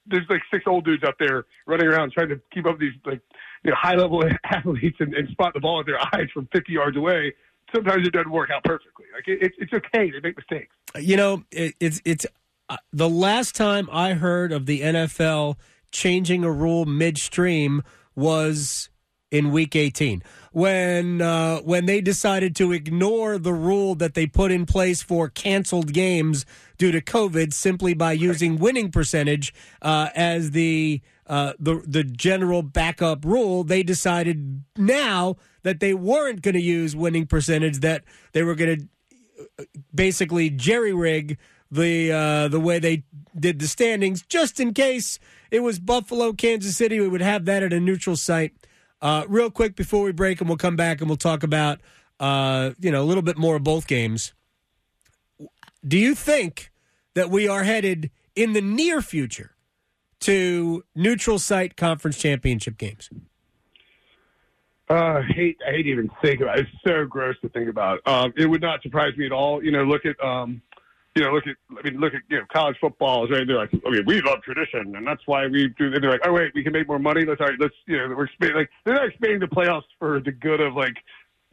There's 0.06 0.26
like 0.28 0.42
six 0.52 0.64
old 0.66 0.84
dudes 0.84 1.02
out 1.04 1.14
there 1.18 1.46
running 1.66 1.86
around 1.86 2.12
trying 2.12 2.28
to 2.28 2.40
keep 2.52 2.66
up 2.66 2.78
these 2.78 2.92
like 3.06 3.20
you 3.62 3.70
know 3.70 3.76
high 3.80 3.94
level 3.94 4.24
athletes 4.44 4.96
and, 4.98 5.14
and 5.14 5.28
spot 5.30 5.54
the 5.54 5.60
ball 5.60 5.78
with 5.78 5.86
their 5.86 6.00
eyes 6.00 6.28
from 6.34 6.48
50 6.52 6.72
yards 6.72 6.96
away. 6.96 7.32
Sometimes 7.72 8.04
it 8.04 8.12
doesn't 8.12 8.32
work 8.32 8.50
out 8.50 8.64
perfectly. 8.64 9.06
Like 9.14 9.28
it, 9.28 9.52
it's 9.58 9.72
okay. 9.72 10.10
They 10.10 10.20
make 10.20 10.36
mistakes. 10.36 10.74
You 10.98 11.16
know, 11.16 11.44
it, 11.52 11.76
it's 11.78 12.02
it's 12.04 12.26
uh, 12.68 12.78
the 12.92 13.08
last 13.08 13.54
time 13.54 13.88
I 13.92 14.14
heard 14.14 14.50
of 14.50 14.66
the 14.66 14.80
NFL 14.80 15.56
changing 15.92 16.44
a 16.44 16.50
rule 16.50 16.84
midstream 16.84 17.82
was 18.14 18.88
in 19.30 19.52
Week 19.52 19.76
18 19.76 20.22
when 20.52 21.22
uh, 21.22 21.58
when 21.58 21.86
they 21.86 22.00
decided 22.00 22.56
to 22.56 22.72
ignore 22.72 23.38
the 23.38 23.52
rule 23.52 23.94
that 23.94 24.14
they 24.14 24.26
put 24.26 24.50
in 24.50 24.66
place 24.66 25.02
for 25.02 25.28
canceled 25.28 25.92
games 25.92 26.44
due 26.78 26.90
to 26.90 27.00
COVID 27.00 27.52
simply 27.52 27.94
by 27.94 28.12
using 28.12 28.56
winning 28.56 28.90
percentage 28.90 29.54
uh, 29.82 30.08
as 30.14 30.50
the 30.50 31.00
uh, 31.26 31.52
the 31.58 31.82
the 31.86 32.02
general 32.02 32.62
backup 32.62 33.24
rule. 33.24 33.62
They 33.62 33.82
decided 33.82 34.64
now 34.76 35.36
that 35.62 35.80
they 35.80 35.94
weren't 35.94 36.42
going 36.42 36.54
to 36.54 36.60
use 36.60 36.96
winning 36.96 37.26
percentage 37.26 37.78
that 37.80 38.02
they 38.32 38.42
were 38.42 38.56
going 38.56 38.80
to 38.80 38.88
uh, 39.60 39.64
basically 39.94 40.50
jerry 40.50 40.92
rig 40.92 41.38
the 41.70 42.12
uh, 42.12 42.48
the 42.48 42.60
way 42.60 42.78
they 42.78 43.04
did 43.38 43.58
the 43.58 43.68
standings 43.68 44.22
just 44.22 44.60
in 44.60 44.74
case 44.74 45.18
it 45.50 45.60
was 45.60 45.78
Buffalo, 45.78 46.32
Kansas 46.32 46.76
City. 46.76 47.00
We 47.00 47.08
would 47.08 47.20
have 47.20 47.44
that 47.44 47.62
at 47.62 47.72
a 47.72 47.80
neutral 47.80 48.16
site. 48.16 48.54
Uh, 49.02 49.24
real 49.28 49.50
quick 49.50 49.76
before 49.76 50.02
we 50.02 50.12
break, 50.12 50.40
and 50.40 50.48
we'll 50.48 50.58
come 50.58 50.76
back 50.76 51.00
and 51.00 51.08
we'll 51.08 51.16
talk 51.16 51.42
about 51.42 51.80
uh, 52.18 52.70
you 52.78 52.90
know 52.90 53.02
a 53.02 53.06
little 53.06 53.22
bit 53.22 53.38
more 53.38 53.56
of 53.56 53.64
both 53.64 53.86
games. 53.86 54.32
Do 55.86 55.96
you 55.96 56.14
think 56.14 56.70
that 57.14 57.30
we 57.30 57.48
are 57.48 57.64
headed 57.64 58.10
in 58.36 58.52
the 58.52 58.60
near 58.60 59.00
future 59.00 59.56
to 60.20 60.84
neutral 60.94 61.38
site 61.38 61.76
conference 61.76 62.18
championship 62.18 62.76
games? 62.76 63.08
Uh, 64.90 64.94
I 64.94 65.22
hate 65.22 65.56
I 65.66 65.70
hate 65.70 65.86
even 65.86 66.10
think 66.20 66.40
about 66.40 66.58
it. 66.58 66.66
It's 66.66 66.82
so 66.84 67.06
gross 67.06 67.36
to 67.42 67.48
think 67.48 67.68
about. 67.68 68.00
Um, 68.06 68.32
it 68.36 68.46
would 68.46 68.60
not 68.60 68.82
surprise 68.82 69.16
me 69.16 69.24
at 69.24 69.32
all. 69.32 69.64
You 69.64 69.70
know, 69.70 69.84
look 69.84 70.04
at 70.04 70.22
um, 70.22 70.60
you 71.16 71.22
know, 71.22 71.32
look 71.32 71.46
at, 71.46 71.56
I 71.78 71.88
mean, 71.88 72.00
look 72.00 72.14
at, 72.14 72.22
you 72.28 72.38
know, 72.38 72.44
college 72.52 72.76
football 72.80 73.26
right? 73.28 73.46
They're 73.46 73.56
like, 73.56 73.70
I 73.86 73.90
mean, 73.90 74.04
we 74.06 74.22
love 74.22 74.42
tradition, 74.42 74.94
and 74.94 75.06
that's 75.06 75.22
why 75.26 75.46
we 75.46 75.68
do. 75.76 75.92
And 75.92 76.02
they're 76.02 76.10
like, 76.10 76.20
oh 76.24 76.32
wait, 76.32 76.52
we 76.54 76.62
can 76.62 76.72
make 76.72 76.86
more 76.86 76.98
money. 76.98 77.24
Let's, 77.24 77.40
all 77.40 77.48
right, 77.48 77.56
let's, 77.58 77.74
you 77.86 77.96
know, 77.96 78.14
we're 78.16 78.26
expanding. 78.26 78.58
Like, 78.58 78.70
they're 78.84 78.94
not 78.94 79.08
expanding 79.08 79.40
the 79.40 79.46
playoffs 79.46 79.82
for 79.98 80.20
the 80.20 80.32
good 80.32 80.60
of 80.60 80.74
like 80.74 80.94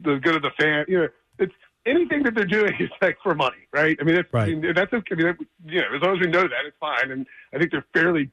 the 0.00 0.16
good 0.22 0.36
of 0.36 0.42
the 0.42 0.52
fan. 0.58 0.84
You 0.86 0.98
know, 0.98 1.08
it's 1.40 1.54
anything 1.86 2.22
that 2.22 2.34
they're 2.34 2.44
doing 2.44 2.72
is 2.80 2.90
like 3.02 3.18
for 3.22 3.34
money, 3.34 3.66
right? 3.72 3.96
I 4.00 4.04
mean, 4.04 4.16
that's, 4.16 4.32
right. 4.32 4.50
I 4.50 4.54
mean, 4.54 4.74
that's 4.74 4.92
okay. 4.92 5.14
I 5.14 5.16
mean, 5.16 5.36
you 5.66 5.80
know, 5.80 5.96
as 5.96 6.02
long 6.02 6.16
as 6.16 6.20
we 6.20 6.30
know 6.30 6.42
that, 6.42 6.64
it's 6.66 6.76
fine. 6.78 7.10
And 7.10 7.26
I 7.52 7.58
think 7.58 7.72
they're 7.72 7.86
fairly 7.92 8.30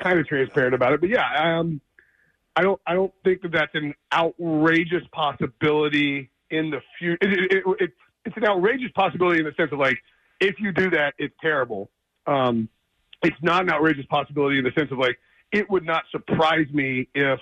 kind 0.00 0.18
of 0.18 0.26
transparent 0.28 0.74
about 0.74 0.92
it. 0.92 1.00
But 1.00 1.10
yeah, 1.10 1.58
um, 1.58 1.80
I 2.54 2.62
don't, 2.62 2.80
I 2.86 2.94
don't 2.94 3.12
think 3.24 3.42
that 3.42 3.52
that's 3.52 3.74
an 3.74 3.94
outrageous 4.12 5.02
possibility 5.12 6.30
in 6.50 6.70
the 6.70 6.80
future. 6.98 7.18
It, 7.20 7.32
it, 7.32 7.52
it, 7.52 7.64
it, 7.80 7.90
it's 8.24 8.36
an 8.36 8.44
outrageous 8.44 8.90
possibility 8.94 9.40
in 9.40 9.44
the 9.44 9.54
sense 9.56 9.72
of 9.72 9.78
like 9.78 9.98
if 10.40 10.56
you 10.58 10.72
do 10.72 10.90
that, 10.90 11.14
it's 11.18 11.34
terrible. 11.40 11.90
Um, 12.26 12.68
it's 13.22 13.36
not 13.42 13.62
an 13.62 13.70
outrageous 13.70 14.06
possibility 14.06 14.58
in 14.58 14.64
the 14.64 14.72
sense 14.76 14.90
of 14.92 14.98
like 14.98 15.18
it 15.52 15.68
would 15.70 15.84
not 15.84 16.04
surprise 16.10 16.66
me 16.72 17.08
if 17.14 17.40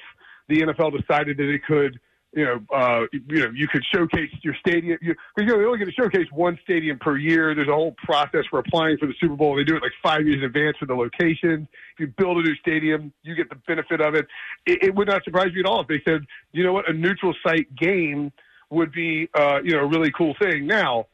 the 0.48 0.62
NFL 0.62 0.98
decided 0.98 1.36
that 1.38 1.48
it 1.48 1.64
could 1.64 1.98
you 2.36 2.44
know, 2.44 2.60
uh, 2.70 3.06
you 3.12 3.40
know, 3.40 3.50
you 3.54 3.66
could 3.66 3.82
showcase 3.94 4.30
your 4.42 4.54
stadium. 4.60 4.98
You, 5.00 5.14
you 5.38 5.46
know, 5.46 5.58
they 5.58 5.64
only 5.64 5.78
get 5.78 5.86
to 5.86 5.92
showcase 5.92 6.26
one 6.30 6.58
stadium 6.62 6.98
per 6.98 7.16
year. 7.16 7.54
There's 7.54 7.68
a 7.68 7.72
whole 7.72 7.94
process 8.04 8.44
for 8.50 8.58
applying 8.58 8.98
for 8.98 9.06
the 9.06 9.14
Super 9.18 9.36
Bowl. 9.36 9.56
They 9.56 9.64
do 9.64 9.74
it 9.74 9.82
like 9.82 9.92
five 10.02 10.26
years 10.26 10.38
in 10.38 10.44
advance 10.44 10.76
for 10.76 10.84
the 10.84 10.94
locations. 10.94 11.66
If 11.94 12.00
you 12.00 12.08
build 12.18 12.36
a 12.36 12.42
new 12.42 12.54
stadium, 12.56 13.10
you 13.22 13.34
get 13.34 13.48
the 13.48 13.56
benefit 13.66 14.02
of 14.02 14.14
it. 14.14 14.26
It, 14.66 14.82
it 14.82 14.94
would 14.94 15.08
not 15.08 15.24
surprise 15.24 15.50
me 15.54 15.60
at 15.60 15.66
all 15.66 15.80
if 15.80 15.88
they 15.88 16.02
said, 16.06 16.26
you 16.52 16.62
know 16.62 16.74
what, 16.74 16.90
a 16.90 16.92
neutral 16.92 17.34
site 17.42 17.74
game 17.74 18.30
would 18.68 18.92
be, 18.92 19.30
uh, 19.34 19.60
you 19.64 19.72
know, 19.72 19.80
a 19.80 19.86
really 19.86 20.12
cool 20.12 20.34
thing. 20.38 20.66
Now, 20.66 21.06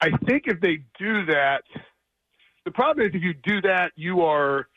I 0.00 0.10
think 0.26 0.44
if 0.46 0.60
they 0.60 0.82
do 0.98 1.26
that, 1.26 1.62
the 2.64 2.70
problem 2.70 3.06
is 3.06 3.14
if 3.14 3.22
you 3.22 3.34
do 3.34 3.60
that, 3.62 3.92
you 3.96 4.22
are 4.22 4.68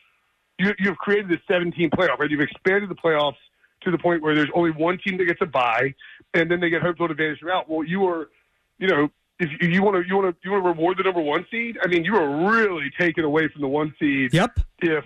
you, 0.58 0.72
you've 0.78 0.96
created 0.98 1.28
the 1.28 1.38
17 1.48 1.90
playoff, 1.90 2.18
right? 2.18 2.30
You've 2.30 2.40
expanded 2.40 2.88
the 2.88 2.94
playoffs 2.94 3.36
to 3.82 3.90
the 3.90 3.98
point 3.98 4.22
where 4.22 4.34
there's 4.34 4.50
only 4.54 4.70
one 4.70 4.98
team 5.04 5.18
that 5.18 5.24
gets 5.24 5.40
a 5.42 5.46
bye, 5.46 5.94
and 6.32 6.50
then 6.50 6.60
they 6.60 6.70
get 6.70 6.82
home 6.82 6.94
field 6.96 7.10
advantage 7.10 7.40
throughout. 7.40 7.68
Well, 7.68 7.84
you 7.84 8.06
are, 8.06 8.30
you 8.78 8.88
know, 8.88 9.08
if 9.38 9.50
you 9.60 9.82
want 9.82 9.96
to, 9.96 10.08
you 10.08 10.16
want 10.16 10.34
to, 10.34 10.40
you 10.44 10.52
want 10.52 10.64
to 10.64 10.68
reward 10.68 10.98
the 10.98 11.02
number 11.02 11.20
one 11.20 11.46
seed. 11.50 11.78
I 11.82 11.88
mean, 11.88 12.04
you 12.04 12.16
are 12.16 12.50
really 12.50 12.90
taken 12.98 13.24
away 13.24 13.48
from 13.48 13.62
the 13.62 13.68
one 13.68 13.94
seed. 13.98 14.32
Yep. 14.32 14.60
If 14.80 15.04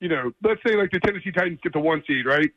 you 0.00 0.08
know, 0.08 0.32
let's 0.42 0.60
say 0.66 0.76
like 0.76 0.90
the 0.90 1.00
Tennessee 1.00 1.32
Titans 1.32 1.60
get 1.62 1.72
the 1.72 1.80
one 1.80 2.02
seed, 2.06 2.26
right, 2.26 2.50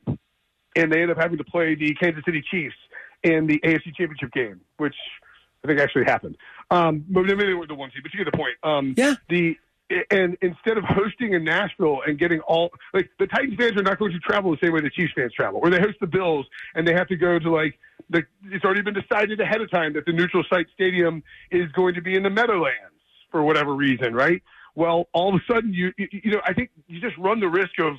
and 0.76 0.92
they 0.92 1.02
end 1.02 1.10
up 1.10 1.18
having 1.18 1.38
to 1.38 1.44
play 1.44 1.74
the 1.74 1.94
Kansas 1.94 2.22
City 2.24 2.44
Chiefs 2.50 2.76
in 3.22 3.46
the 3.46 3.58
AFC 3.60 3.94
Championship 3.96 4.32
game, 4.32 4.60
which 4.76 4.94
I 5.64 5.68
think 5.68 5.80
actually 5.80 6.04
happened. 6.04 6.36
Um, 6.70 7.04
but 7.08 7.24
maybe 7.24 7.44
they 7.46 7.54
were 7.54 7.66
the 7.66 7.74
one 7.74 7.90
seed, 7.92 8.02
but 8.02 8.12
you 8.12 8.24
get 8.24 8.30
the 8.30 8.36
point. 8.36 8.56
Um, 8.62 8.94
Yeah. 8.96 9.14
The 9.28 9.58
and 10.10 10.36
instead 10.42 10.78
of 10.78 10.84
hosting 10.84 11.34
in 11.34 11.44
Nashville 11.44 12.00
and 12.06 12.18
getting 12.18 12.40
all 12.40 12.70
like 12.92 13.08
the 13.18 13.26
Titans 13.26 13.54
fans 13.56 13.76
are 13.76 13.82
not 13.82 13.98
going 13.98 14.12
to 14.12 14.18
travel 14.18 14.50
the 14.50 14.58
same 14.60 14.72
way 14.72 14.80
the 14.80 14.90
Chiefs 14.90 15.12
fans 15.14 15.32
travel, 15.32 15.60
or 15.62 15.70
they 15.70 15.78
host 15.78 15.98
the 16.00 16.08
Bills 16.08 16.46
and 16.74 16.86
they 16.86 16.92
have 16.92 17.06
to 17.08 17.16
go 17.16 17.38
to 17.38 17.50
like 17.50 17.78
the. 18.10 18.24
It's 18.46 18.64
already 18.64 18.82
been 18.82 18.94
decided 18.94 19.40
ahead 19.40 19.60
of 19.60 19.70
time 19.70 19.92
that 19.92 20.04
the 20.04 20.12
neutral 20.12 20.44
site 20.50 20.66
stadium 20.74 21.22
is 21.50 21.70
going 21.72 21.94
to 21.94 22.00
be 22.00 22.16
in 22.16 22.24
the 22.24 22.30
Meadowlands 22.30 22.74
for 23.30 23.44
whatever 23.44 23.74
reason, 23.74 24.12
right? 24.12 24.42
Well, 24.74 25.08
all 25.12 25.34
of 25.34 25.40
a 25.40 25.52
sudden 25.52 25.72
you 25.72 25.92
you, 25.96 26.08
you 26.10 26.30
know 26.32 26.40
I 26.44 26.52
think 26.52 26.70
you 26.88 27.00
just 27.00 27.16
run 27.16 27.38
the 27.38 27.48
risk 27.48 27.78
of 27.78 27.94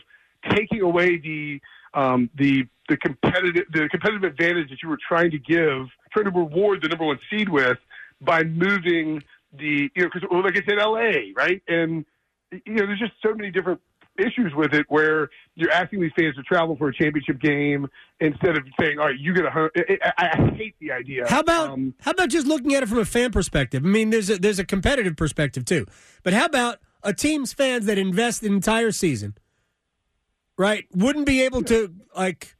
taking 0.50 0.82
away 0.82 1.18
the 1.18 1.62
um, 1.94 2.30
the 2.36 2.68
the 2.90 2.98
competitive 2.98 3.66
the 3.72 3.88
competitive 3.88 4.24
advantage 4.24 4.70
that 4.72 4.84
you 4.84 4.90
were 4.90 5.00
trying 5.08 5.32
to 5.32 5.40
give, 5.40 5.88
trying 6.12 6.26
to 6.26 6.32
reward 6.32 6.82
the 6.82 6.90
number 6.90 7.06
one 7.06 7.20
seed 7.30 7.48
with 7.48 7.78
by 8.22 8.44
moving 8.44 9.22
the 9.58 9.90
you 9.96 10.04
know 10.04 10.10
because 10.14 10.28
like 10.44 10.58
I 10.58 10.66
said, 10.68 10.80
L.A. 10.80 11.34
right, 11.36 11.62
and 11.68 12.06
you 12.52 12.74
know 12.74 12.86
there's 12.86 13.00
just 13.00 13.14
so 13.24 13.34
many 13.34 13.52
different 13.52 13.80
issues 14.20 14.52
with 14.56 14.74
it 14.74 14.86
where 14.90 15.30
you're 15.56 15.72
asking 15.72 16.02
these 16.02 16.12
fans 16.18 16.36
to 16.36 16.44
travel 16.44 16.76
for 16.76 16.90
a 16.90 16.94
championship 16.94 17.40
game 17.40 17.88
instead 18.20 18.58
of 18.58 18.64
saying, 18.80 18.98
all 19.00 19.06
right, 19.06 19.20
you 19.20 19.34
get 19.34 19.46
a. 19.46 19.50
home. 19.52 19.70
I, 19.78 20.12
I, 20.18 20.28
I 20.34 20.56
hate 20.56 20.76
the 20.80 20.92
idea. 20.92 21.28
How 21.28 21.40
about 21.40 21.72
Um, 21.72 21.94
how 22.02 22.12
about 22.12 22.30
just 22.30 22.48
looking 22.48 22.74
at 22.74 22.84
it 22.84 22.90
from 22.90 23.00
a 23.00 23.06
fan 23.06 23.32
perspective? 23.32 23.86
I 23.86 23.88
mean, 23.88 24.10
there's 24.10 24.30
a 24.30 24.38
there's 24.38 24.60
a 24.60 24.66
competitive 24.66 25.16
perspective 25.16 25.66
too, 25.66 25.86
but 26.24 26.34
how 26.34 26.46
about 26.46 26.80
a 27.04 27.14
team's 27.14 27.54
fans 27.54 27.86
that 27.86 27.98
invest 27.98 28.42
the 28.42 28.48
entire 28.48 28.92
season, 28.92 29.36
right? 30.58 30.86
Wouldn't 30.94 31.26
be 31.26 31.42
able 31.44 31.64
to 31.64 31.94
like 32.16 32.56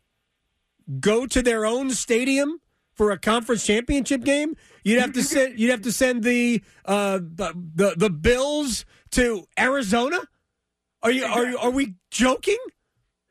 go 1.00 1.26
to 1.26 1.42
their 1.42 1.66
own 1.66 1.90
stadium 1.90 2.62
for 2.98 3.12
a 3.12 3.18
conference 3.18 3.66
championship 3.66 4.24
game. 4.24 4.56
You'd 4.84 5.00
have 5.00 5.14
to 5.14 5.24
send 5.34 5.60
you'd 5.60 5.72
have 5.72 5.84
to 5.84 5.92
send 5.92 6.24
the 6.24 6.62
uh, 6.86 7.20
the, 7.20 7.54
the 7.76 7.94
the 7.96 8.10
Bills 8.10 8.86
to 9.12 9.48
Arizona. 9.58 10.20
Are 11.04 11.12
you 11.12 11.26
are 11.26 11.46
you, 11.46 11.58
are 11.58 11.72
we 11.72 11.96
joking? 12.12 12.58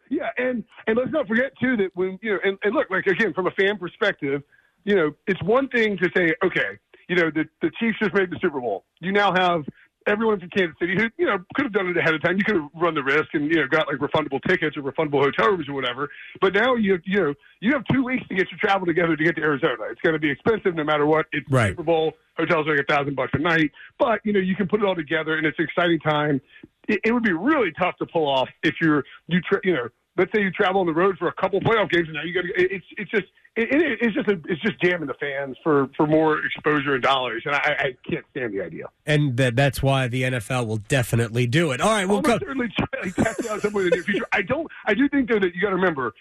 Yeah, 0.08 0.30
and 0.38 0.64
and 0.86 0.96
let's 0.96 1.10
not 1.10 1.26
forget 1.26 1.52
too 1.60 1.76
that 1.78 1.90
when 1.94 2.18
you 2.22 2.34
know, 2.34 2.38
and, 2.44 2.56
and 2.62 2.74
look, 2.74 2.88
like 2.90 3.06
again, 3.06 3.34
from 3.34 3.48
a 3.48 3.50
fan 3.50 3.76
perspective, 3.76 4.42
you 4.84 4.94
know, 4.94 5.12
it's 5.26 5.42
one 5.42 5.68
thing 5.68 5.98
to 5.98 6.08
say, 6.16 6.32
okay, 6.44 6.78
you 7.08 7.16
know, 7.16 7.30
the 7.30 7.44
the 7.60 7.70
Chiefs 7.78 7.98
just 7.98 8.14
made 8.14 8.30
the 8.30 8.38
Super 8.40 8.60
Bowl. 8.60 8.84
You 9.00 9.12
now 9.12 9.34
have 9.34 9.64
everyone 10.06 10.40
from 10.40 10.50
Kansas 10.50 10.76
City 10.80 10.94
who 10.96 11.08
you 11.16 11.26
know 11.26 11.38
could 11.54 11.66
have 11.66 11.72
done 11.72 11.88
it 11.88 11.96
ahead 11.96 12.14
of 12.14 12.22
time. 12.22 12.36
You 12.36 12.44
could 12.44 12.56
have 12.56 12.68
run 12.74 12.94
the 12.94 13.02
risk 13.02 13.28
and 13.34 13.50
you 13.50 13.56
know 13.56 13.66
got 13.68 13.86
like 13.88 13.98
refundable 13.98 14.40
tickets 14.46 14.76
or 14.76 14.82
refundable 14.82 15.22
hotel 15.22 15.50
rooms 15.50 15.68
or 15.68 15.74
whatever. 15.74 16.08
But 16.40 16.54
now 16.54 16.74
you 16.74 16.98
you 17.04 17.22
know 17.22 17.34
you 17.60 17.72
have 17.72 17.82
two 17.92 18.02
weeks 18.02 18.26
to 18.28 18.34
get 18.34 18.50
your 18.50 18.58
travel 18.60 18.86
together 18.86 19.16
to 19.16 19.24
get 19.24 19.36
to 19.36 19.42
Arizona. 19.42 19.84
It's 19.90 20.00
going 20.00 20.14
to 20.14 20.18
be 20.18 20.30
expensive 20.30 20.74
no 20.74 20.84
matter 20.84 21.06
what. 21.06 21.26
It's 21.32 21.46
Right. 21.50 21.70
Super 21.70 21.82
Bowl. 21.82 22.12
Hotels 22.36 22.66
are 22.66 22.76
like 22.76 22.84
a 22.88 22.92
thousand 22.92 23.16
bucks 23.16 23.32
a 23.34 23.38
night, 23.38 23.70
but 23.98 24.20
you 24.24 24.32
know 24.32 24.40
you 24.40 24.54
can 24.54 24.68
put 24.68 24.80
it 24.80 24.86
all 24.86 24.94
together 24.94 25.36
and 25.36 25.46
it's 25.46 25.58
an 25.58 25.64
exciting 25.64 26.00
time. 26.00 26.40
It, 26.88 27.00
it 27.04 27.12
would 27.12 27.22
be 27.24 27.32
really 27.32 27.72
tough 27.72 27.96
to 27.98 28.06
pull 28.06 28.28
off 28.28 28.48
if 28.62 28.74
you're 28.80 29.04
you 29.26 29.40
tra- 29.40 29.60
you 29.64 29.74
know 29.74 29.88
let's 30.16 30.32
say 30.32 30.40
you 30.40 30.50
travel 30.50 30.80
on 30.80 30.86
the 30.86 30.92
road 30.92 31.16
for 31.18 31.28
a 31.28 31.32
couple 31.32 31.60
playoff 31.60 31.90
games 31.90 32.08
and 32.08 32.14
now 32.14 32.22
you 32.22 32.34
got 32.34 32.42
to 32.42 32.52
it's 32.56 32.84
it's 32.96 33.10
just 33.10 33.26
it, 33.56 33.72
it, 33.72 33.98
it's 34.00 34.14
just 34.14 34.28
a, 34.28 34.40
it's 34.48 34.60
just 34.62 34.80
jamming 34.82 35.06
the 35.06 35.14
fans 35.14 35.56
for 35.62 35.88
for 35.96 36.06
more 36.06 36.44
exposure 36.44 36.94
and 36.94 37.02
dollars 37.02 37.42
and 37.46 37.54
I, 37.54 37.76
I 37.78 37.96
can't 38.08 38.24
stand 38.30 38.52
the 38.52 38.62
idea. 38.62 38.86
And 39.04 39.36
that 39.36 39.56
that's 39.56 39.82
why 39.82 40.08
the 40.08 40.22
NFL 40.22 40.66
will 40.66 40.78
definitely 40.78 41.46
do 41.46 41.72
it. 41.72 41.80
All 41.80 41.90
right, 41.90 42.06
we'll 42.06 42.18
I'll 42.18 42.38
certainly 42.38 42.68
try 42.76 43.02
to 43.02 43.12
test 43.12 43.40
it 43.40 43.46
out 43.46 43.60
somewhere 43.62 43.84
in 43.84 43.90
the 43.90 43.96
near 43.96 44.04
future. 44.04 44.26
I 44.32 44.42
don't. 44.42 44.70
I 44.86 44.94
do 44.94 45.08
think 45.08 45.28
though 45.28 45.38
that 45.38 45.54
you 45.54 45.60
got 45.60 45.70
to 45.70 45.76
remember, 45.76 46.14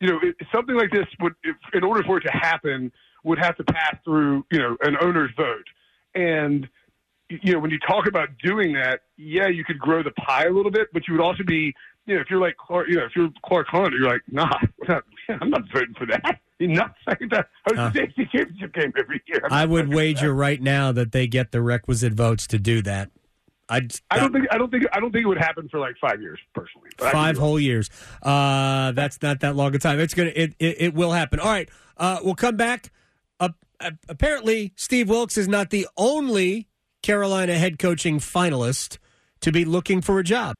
you 0.00 0.08
know, 0.08 0.18
it, 0.22 0.34
something 0.52 0.74
like 0.74 0.90
this 0.90 1.06
would, 1.20 1.34
if, 1.44 1.56
in 1.72 1.84
order 1.84 2.02
for 2.02 2.18
it 2.18 2.22
to 2.22 2.32
happen, 2.32 2.92
would 3.24 3.38
have 3.38 3.56
to 3.56 3.64
pass 3.64 3.96
through, 4.04 4.44
you 4.50 4.58
know, 4.58 4.76
an 4.82 4.96
owner's 5.00 5.30
vote. 5.36 5.66
And 6.14 6.68
you 7.42 7.52
know, 7.52 7.60
when 7.60 7.70
you 7.70 7.78
talk 7.78 8.06
about 8.06 8.28
doing 8.42 8.74
that, 8.74 9.02
yeah, 9.16 9.48
you 9.48 9.64
could 9.64 9.78
grow 9.78 10.02
the 10.02 10.10
pie 10.10 10.44
a 10.44 10.50
little 10.50 10.70
bit, 10.70 10.88
but 10.92 11.08
you 11.08 11.14
would 11.14 11.22
also 11.22 11.42
be, 11.44 11.74
you 12.06 12.14
know, 12.14 12.20
if 12.20 12.28
you're 12.30 12.40
like 12.40 12.56
Clark, 12.56 12.88
you 12.88 12.96
know, 12.96 13.04
if 13.04 13.14
you're 13.14 13.30
Clark 13.44 13.68
Hunt, 13.68 13.92
you're 13.92 14.08
like, 14.08 14.22
nah, 14.30 14.50
I'm 14.60 14.70
not, 14.88 15.04
I'm 15.40 15.50
not 15.50 15.62
voting 15.72 15.94
for 15.96 16.06
that. 16.06 16.40
You're 16.58 16.70
not 16.70 16.94
saying 17.08 17.28
that 17.32 17.48
Uh, 17.76 17.88
the 17.88 18.00
AFC 18.02 18.30
championship 18.30 18.72
game 18.72 18.92
every 18.96 19.20
year. 19.26 19.40
I'm 19.46 19.52
I 19.52 19.64
would 19.64 19.92
wager 19.92 20.32
right 20.32 20.62
now 20.62 20.92
that 20.92 21.10
they 21.10 21.26
get 21.26 21.50
the 21.50 21.60
requisite 21.60 22.12
votes 22.12 22.46
to 22.48 22.58
do 22.60 22.82
that. 22.82 23.10
I'd, 23.68 23.92
I 24.12 24.18
don't 24.20 24.32
think. 24.32 24.46
I 24.52 24.58
don't 24.58 24.70
think. 24.70 24.84
I 24.92 25.00
don't 25.00 25.10
think 25.10 25.24
it 25.24 25.28
would 25.28 25.38
happen 25.38 25.68
for 25.68 25.80
like 25.80 25.96
five 26.00 26.20
years, 26.20 26.38
personally. 26.54 26.90
Five 26.98 27.36
whole 27.36 27.58
years. 27.58 27.90
Uh, 28.22 28.92
that's 28.92 29.20
not 29.22 29.40
that 29.40 29.56
long 29.56 29.74
a 29.74 29.78
time. 29.80 29.98
It's 29.98 30.14
gonna. 30.14 30.30
It 30.36 30.54
it, 30.60 30.76
it 30.78 30.94
will 30.94 31.10
happen. 31.10 31.40
All 31.40 31.50
right. 31.50 31.68
Uh, 31.96 32.18
we'll 32.22 32.36
come 32.36 32.56
back. 32.56 32.92
Uh, 33.40 33.48
uh, 33.80 33.92
apparently, 34.08 34.72
Steve 34.76 35.08
Wilks 35.08 35.36
is 35.36 35.48
not 35.48 35.70
the 35.70 35.88
only 35.96 36.68
Carolina 37.02 37.56
head 37.58 37.78
coaching 37.80 38.18
finalist 38.20 38.98
to 39.40 39.50
be 39.50 39.64
looking 39.64 40.00
for 40.00 40.20
a 40.20 40.24
job. 40.24 40.54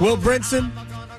Will 0.00 0.16
Brinson, 0.16 0.70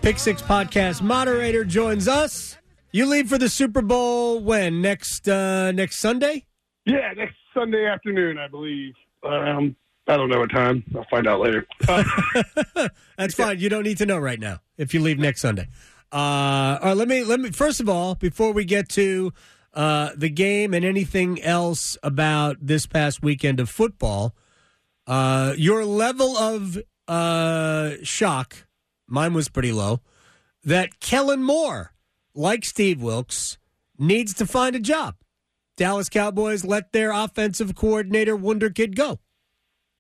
Pick 0.02 0.20
Six 0.20 0.42
podcast 0.42 1.02
moderator, 1.02 1.66
joins 1.66 2.08
us. 2.08 2.58
You 2.92 3.06
leave 3.06 3.28
for 3.28 3.38
the 3.38 3.50
Super 3.50 3.82
Bowl 3.82 4.40
when 4.40 4.82
next 4.82 5.28
uh, 5.28 5.72
next 5.72 6.00
Sunday? 6.00 6.46
Yeah, 6.86 7.12
next 7.16 7.36
Sunday 7.54 7.86
afternoon, 7.86 8.38
I 8.38 8.48
believe. 8.48 8.94
Um, 9.24 9.76
I 10.08 10.16
don't 10.16 10.30
know 10.30 10.40
what 10.40 10.52
time. 10.52 10.84
I'll 10.96 11.06
find 11.10 11.28
out 11.28 11.40
later. 11.40 11.66
Uh, 12.76 12.90
That's 13.18 13.34
fine. 13.34 13.60
You 13.60 13.70
don't 13.70 13.84
need 13.84 13.98
to 13.98 14.06
know 14.06 14.20
right 14.20 14.40
now 14.40 14.60
if 14.78 14.94
you 14.94 15.02
leave 15.02 15.18
next 15.18 15.42
Sunday. 15.42 15.68
Uh, 16.12 16.16
all 16.16 16.80
right, 16.84 16.98
let 16.98 17.08
me 17.08 17.24
let 17.24 17.40
me 17.40 17.50
first 17.52 17.80
of 17.80 17.90
all 17.90 18.16
before 18.16 18.54
we 18.54 18.64
get 18.64 18.88
to 18.90 19.34
uh, 19.74 20.12
the 20.16 20.30
game 20.30 20.74
and 20.74 20.86
anything 20.86 21.42
else 21.42 21.98
about 22.04 22.58
this 22.62 22.86
past 22.86 23.24
weekend 23.24 23.60
of 23.60 23.70
football, 23.70 24.36
uh, 25.08 25.54
your 25.58 25.84
level 25.84 26.38
of 26.38 26.78
uh, 27.08 27.92
shock, 28.04 28.68
mine 29.08 29.34
was 29.34 29.50
pretty 29.50 29.72
low, 29.72 30.02
that 30.64 31.00
Kellen 31.00 31.44
Moore, 31.44 31.94
like 32.34 32.66
Steve 32.66 33.02
Wilks, 33.02 33.58
needs 33.98 34.34
to 34.36 34.46
find 34.46 34.76
a 34.76 34.80
job. 34.80 35.16
Dallas 35.76 36.10
Cowboys 36.10 36.66
let 36.66 36.92
their 36.92 37.12
offensive 37.12 37.76
coordinator 37.76 38.36
Wonder 38.36 38.70
Kid 38.70 38.96
go. 38.96 39.20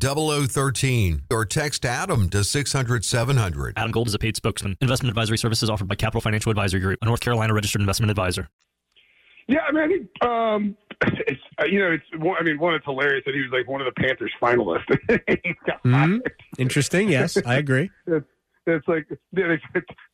0013 0.00 1.22
or 1.30 1.44
text 1.44 1.84
Adam 1.84 2.28
to 2.30 2.42
600 2.44 3.04
700. 3.04 3.74
Adam 3.76 3.90
Gold 3.90 4.08
is 4.08 4.14
a 4.14 4.18
paid 4.18 4.36
spokesman. 4.36 4.76
Investment 4.80 5.10
advisory 5.10 5.38
services 5.38 5.68
offered 5.70 5.88
by 5.88 5.94
Capital 5.94 6.20
Financial 6.20 6.50
Advisory 6.50 6.80
Group, 6.80 6.98
a 7.02 7.04
North 7.04 7.20
Carolina 7.20 7.52
registered 7.54 7.80
investment 7.80 8.10
advisor. 8.10 8.48
yeah, 9.48 9.60
I 9.68 9.72
mean, 9.72 9.82
I 9.84 9.88
think 9.88 10.24
um, 10.24 10.76
it's 11.26 11.40
uh, 11.60 11.64
you 11.66 11.78
know, 11.78 11.92
it's. 11.92 12.04
one- 12.22 12.36
I 12.38 12.42
mean, 12.42 12.58
one, 12.58 12.74
it's 12.74 12.84
hilarious 12.84 13.22
that 13.26 13.34
he 13.34 13.40
was 13.40 13.50
like 13.52 13.68
one 13.68 13.80
of 13.80 13.86
the 13.92 14.00
Panthers 14.00 14.32
finalists. 14.40 14.84
he 15.44 15.54
got 15.66 15.82
Mhm. 15.84 16.20
Interesting. 16.58 17.08
Yes, 17.08 17.36
I 17.44 17.56
agree. 17.56 17.90
It's, 18.06 18.26
it's 18.66 18.86
like 18.88 19.06
yeah, 19.32 19.56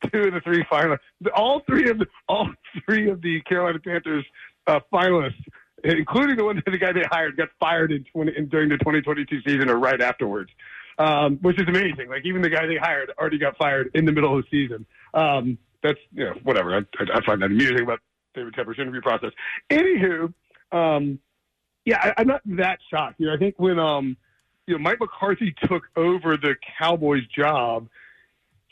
two 0.09 0.19
of 0.21 0.33
the 0.33 0.41
three 0.43 0.63
finalists. 0.71 0.99
All 1.35 1.61
three 1.67 1.89
of 1.89 1.99
the 1.99 2.07
all 2.29 2.49
three 2.85 3.09
of 3.09 3.21
the 3.21 3.41
Carolina 3.41 3.77
Panthers 3.77 4.25
uh, 4.67 4.79
finalists 4.91 5.35
including 5.83 6.35
the 6.35 6.43
one 6.43 6.55
that 6.55 6.65
the 6.65 6.77
guy 6.77 6.91
they 6.91 7.03
hired 7.09 7.37
got 7.37 7.49
fired 7.59 7.91
in, 7.91 8.03
20, 8.05 8.37
in 8.37 8.47
during 8.47 8.69
the 8.69 8.77
2022 8.77 9.41
season 9.41 9.69
or 9.69 9.77
right 9.77 10.01
afterwards, 10.01 10.49
um, 10.97 11.37
which 11.41 11.59
is 11.61 11.67
amazing. 11.67 12.09
Like 12.09 12.25
even 12.25 12.41
the 12.41 12.49
guy 12.49 12.65
they 12.65 12.77
hired 12.77 13.11
already 13.19 13.37
got 13.37 13.57
fired 13.57 13.91
in 13.93 14.05
the 14.05 14.11
middle 14.11 14.37
of 14.37 14.43
the 14.43 14.49
season. 14.49 14.85
Um, 15.13 15.57
that's 15.83 15.99
you 16.11 16.25
know 16.25 16.33
whatever. 16.43 16.75
I, 16.75 16.79
I, 16.99 17.17
I 17.17 17.25
find 17.25 17.41
that 17.41 17.47
amusing 17.47 17.81
about 17.81 17.99
David 18.33 18.53
Tepper's 18.53 18.79
interview 18.79 19.01
process. 19.01 19.31
Anywho, 19.69 20.33
um, 20.71 21.19
yeah, 21.85 21.99
I, 22.01 22.21
I'm 22.21 22.27
not 22.27 22.41
that 22.45 22.79
shocked. 22.89 23.19
You 23.19 23.27
know, 23.27 23.33
I 23.33 23.37
think 23.37 23.55
when 23.57 23.79
um, 23.79 24.17
you 24.65 24.75
know 24.75 24.79
Mike 24.79 24.99
McCarthy 24.99 25.53
took 25.67 25.83
over 25.95 26.35
the 26.35 26.55
Cowboys 26.79 27.25
job, 27.27 27.87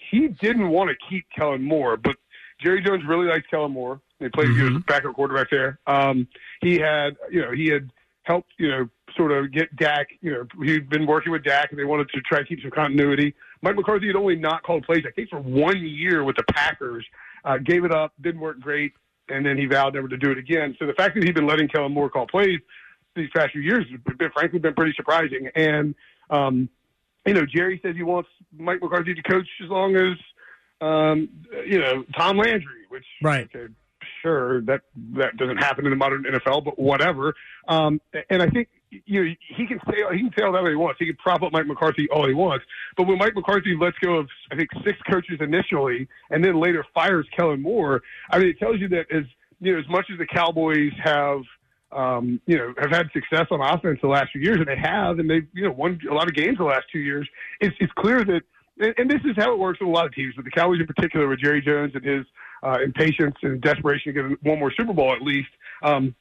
he 0.10 0.28
didn't 0.28 0.70
want 0.70 0.90
to 0.90 0.96
keep 1.10 1.26
Kellen 1.36 1.64
Moore, 1.64 1.98
but 1.98 2.16
Jerry 2.62 2.82
Jones 2.82 3.04
really 3.08 3.28
liked 3.28 3.50
Kellen 3.50 3.72
Moore. 3.72 4.02
They 4.20 4.30
played 4.30 4.48
mm-hmm. 4.48 4.68
he 4.68 4.74
was 4.76 4.84
backup 4.88 5.14
quarterback 5.14 5.50
there. 5.50 5.80
Um, 5.88 6.28
he 6.62 6.80
had 6.80 7.18
you 7.32 7.42
know 7.42 7.52
he 7.52 7.68
had 7.68 7.92
helped 8.24 8.52
you 8.58 8.70
know 8.70 8.90
sort 9.16 9.32
of 9.32 9.52
get 9.52 9.76
Dak. 9.76 10.08
You 10.22 10.32
know 10.32 10.64
he'd 10.64 10.90
been 10.90 11.06
working 11.06 11.32
with 11.32 11.44
Dak, 11.44 11.72
and 11.72 11.80
they 11.80 11.86
wanted 11.86 12.10
to 12.10 12.22
try 12.22 12.40
to 12.40 12.46
keep 12.46 12.62
some 12.62 12.72
continuity. 12.72 13.34
Mike 13.62 13.76
McCarthy 13.76 14.08
had 14.08 14.16
only 14.16 14.36
not 14.36 14.64
called 14.64 14.86
plays 14.86 15.04
I 15.08 15.12
think 15.12 15.30
for 15.30 15.40
one 15.40 15.86
year 15.86 16.24
with 16.24 16.36
the 16.36 16.44
Packers. 16.54 17.06
Uh, 17.44 17.60
gave 17.60 17.86
it 17.86 17.92
up, 17.92 18.12
didn't 18.22 18.42
work 18.42 18.60
great, 18.60 18.92
and 19.30 19.46
then 19.46 19.56
he 19.56 19.68
vowed 19.68 19.94
never 19.94 20.08
to 20.08 20.18
do 20.18 20.32
it 20.32 20.38
again. 20.40 20.76
So 20.80 20.88
the 20.88 20.94
fact 20.94 21.14
that 21.14 21.24
he'd 21.24 21.36
been 21.36 21.46
letting 21.46 21.68
Kellen 21.68 21.92
Moore 21.92 22.10
call 22.10 22.26
plays 22.26 22.60
these 23.16 23.30
past 23.36 23.52
few 23.52 23.62
years 23.62 23.86
has 23.92 24.18
been, 24.18 24.32
frankly, 24.32 24.58
been 24.58 24.74
pretty 24.74 24.94
surprising. 24.96 25.50
And 25.56 25.94
um, 26.32 26.70
you 27.26 27.34
know, 27.34 27.46
Jerry 27.46 27.80
says 27.84 27.96
he 27.96 28.04
wants 28.04 28.30
Mike 28.58 28.82
McCarthy 28.82 29.14
to 29.14 29.22
coach 29.24 29.48
as 29.64 29.70
long 29.70 29.96
as 29.96 30.14
um, 30.82 31.30
you 31.66 31.80
know 31.80 32.04
Tom 32.18 32.38
Landry, 32.38 32.86
which 32.90 33.06
right. 33.22 33.50
Okay, 33.54 33.74
sure 34.22 34.62
that 34.62 34.82
that 35.14 35.38
doesn't 35.38 35.58
happen 35.58 35.86
in 35.86 35.92
the 35.92 35.96
modern 35.96 36.24
NFL, 36.24 36.66
but 36.66 36.80
whatever. 36.80 37.34
Um, 37.68 38.02
and 38.30 38.42
I 38.42 38.50
think 38.50 38.70
you 39.06 39.24
know, 39.24 39.36
he 39.56 39.68
can 39.68 39.80
say 39.90 39.98
he 40.14 40.20
can 40.20 40.32
say 40.38 40.46
all 40.46 40.54
that 40.54 40.66
he 40.68 40.76
wants. 40.76 41.00
He 41.00 41.06
can 41.06 41.16
prop 41.18 41.44
up 41.44 41.52
Mike 41.52 41.68
McCarthy 41.68 42.08
all 42.10 42.28
he 42.28 42.34
wants. 42.34 42.66
But 42.98 43.08
when 43.08 43.18
Mike 43.18 43.36
McCarthy 43.36 43.76
lets 43.80 43.98
go 44.00 44.16
of 44.16 44.28
I 44.52 44.56
think 44.56 44.70
six 44.84 44.98
coaches 45.10 45.40
initially, 45.40 46.08
and 46.30 46.44
then 46.44 46.60
later 46.60 46.86
fires 46.94 47.28
Kellen 47.36 47.62
Moore, 47.62 48.02
I 48.32 48.40
mean, 48.40 48.50
it 48.50 48.60
tells 48.60 48.80
you 48.80 48.88
that 48.90 49.06
as 49.12 49.24
you 49.60 49.74
know, 49.74 49.80
as 49.80 49.88
much 49.90 50.06
as 50.12 50.18
the 50.18 50.28
Cowboys 50.28 50.92
have. 51.04 51.42
Um, 51.92 52.42
you 52.46 52.58
know, 52.58 52.74
have 52.78 52.90
had 52.90 53.08
success 53.14 53.46
on 53.52 53.62
offense 53.62 54.00
the 54.02 54.10
last 54.10 54.32
few 54.34 54.42
years, 54.42 54.58
and 54.58 54.68
they 54.68 54.76
have, 54.76 55.20
and 55.20 55.30
they've 55.30 55.48
you 55.54 55.64
know 55.64 55.72
won 55.72 55.98
a 56.10 56.14
lot 56.14 56.28
of 56.28 56.34
games 56.34 56.58
the 56.58 56.66
last 56.66 56.88
two 56.92 57.00
years. 57.00 57.30
It's, 57.62 57.74
it's 57.80 57.94
clear 57.94 58.26
that, 58.26 58.42
and, 58.80 58.94
and 58.98 59.10
this 59.10 59.22
is 59.26 59.36
how 59.38 59.52
it 59.52 59.60
works 59.60 59.80
with 59.80 59.90
a 59.90 59.92
lot 59.92 60.06
of 60.06 60.14
teams, 60.14 60.34
but 60.36 60.46
the 60.46 60.52
Cowboys 60.52 60.80
in 60.80 60.88
particular, 60.88 61.28
with 61.28 61.40
Jerry 61.40 61.62
Jones 61.62 61.94
and 61.96 62.04
his 62.04 62.26
uh, 62.64 62.78
impatience 62.84 63.36
and 63.44 63.62
desperation 63.62 64.14
to 64.14 64.30
get 64.30 64.44
one 64.44 64.60
more 64.60 64.72
Super 64.76 64.94
Bowl 64.94 65.14
at 65.14 65.22
least. 65.22 65.50
Um, 65.84 66.16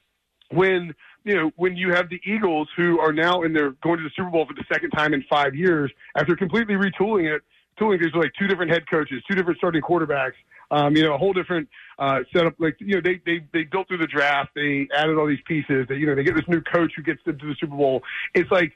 when 0.51 0.93
you 1.23 1.35
know, 1.35 1.51
when 1.55 1.75
you 1.75 1.91
have 1.91 2.07
the 2.09 2.21
Eagles 2.23 2.69
who 2.77 2.99
are 2.99 3.11
now 3.11 3.41
in 3.41 3.51
their 3.51 3.71
going 3.83 3.97
to 3.97 4.03
the 4.03 4.11
Super 4.15 4.29
Bowl 4.29 4.45
for 4.45 4.53
the 4.53 4.63
second 4.71 4.91
time 4.91 5.13
in 5.13 5.23
five 5.29 5.55
years 5.55 5.91
after 6.15 6.35
completely 6.35 6.75
retooling 6.75 7.33
it, 7.35 7.41
tooling 7.79 7.99
there's 7.99 8.13
like 8.13 8.31
two 8.39 8.47
different 8.47 8.71
head 8.71 8.83
coaches, 8.89 9.23
two 9.29 9.35
different 9.35 9.57
starting 9.57 9.81
quarterbacks, 9.81 10.33
um, 10.71 10.95
you 10.95 11.03
know, 11.03 11.15
a 11.15 11.17
whole 11.17 11.33
different 11.33 11.67
uh, 11.97 12.19
setup. 12.31 12.53
Like 12.59 12.77
you 12.79 12.95
know, 12.95 13.01
they 13.01 13.19
they 13.25 13.45
they 13.53 13.63
built 13.63 13.87
through 13.87 13.97
the 13.97 14.07
draft, 14.07 14.51
they 14.55 14.87
added 14.95 15.17
all 15.17 15.27
these 15.27 15.39
pieces. 15.47 15.87
They 15.89 15.95
you 15.95 16.05
know 16.05 16.15
they 16.15 16.23
get 16.23 16.35
this 16.35 16.47
new 16.47 16.61
coach 16.61 16.93
who 16.95 17.01
gets 17.01 17.23
them 17.25 17.39
to 17.39 17.45
the 17.47 17.55
Super 17.59 17.75
Bowl. 17.75 18.03
It's 18.33 18.51
like 18.51 18.73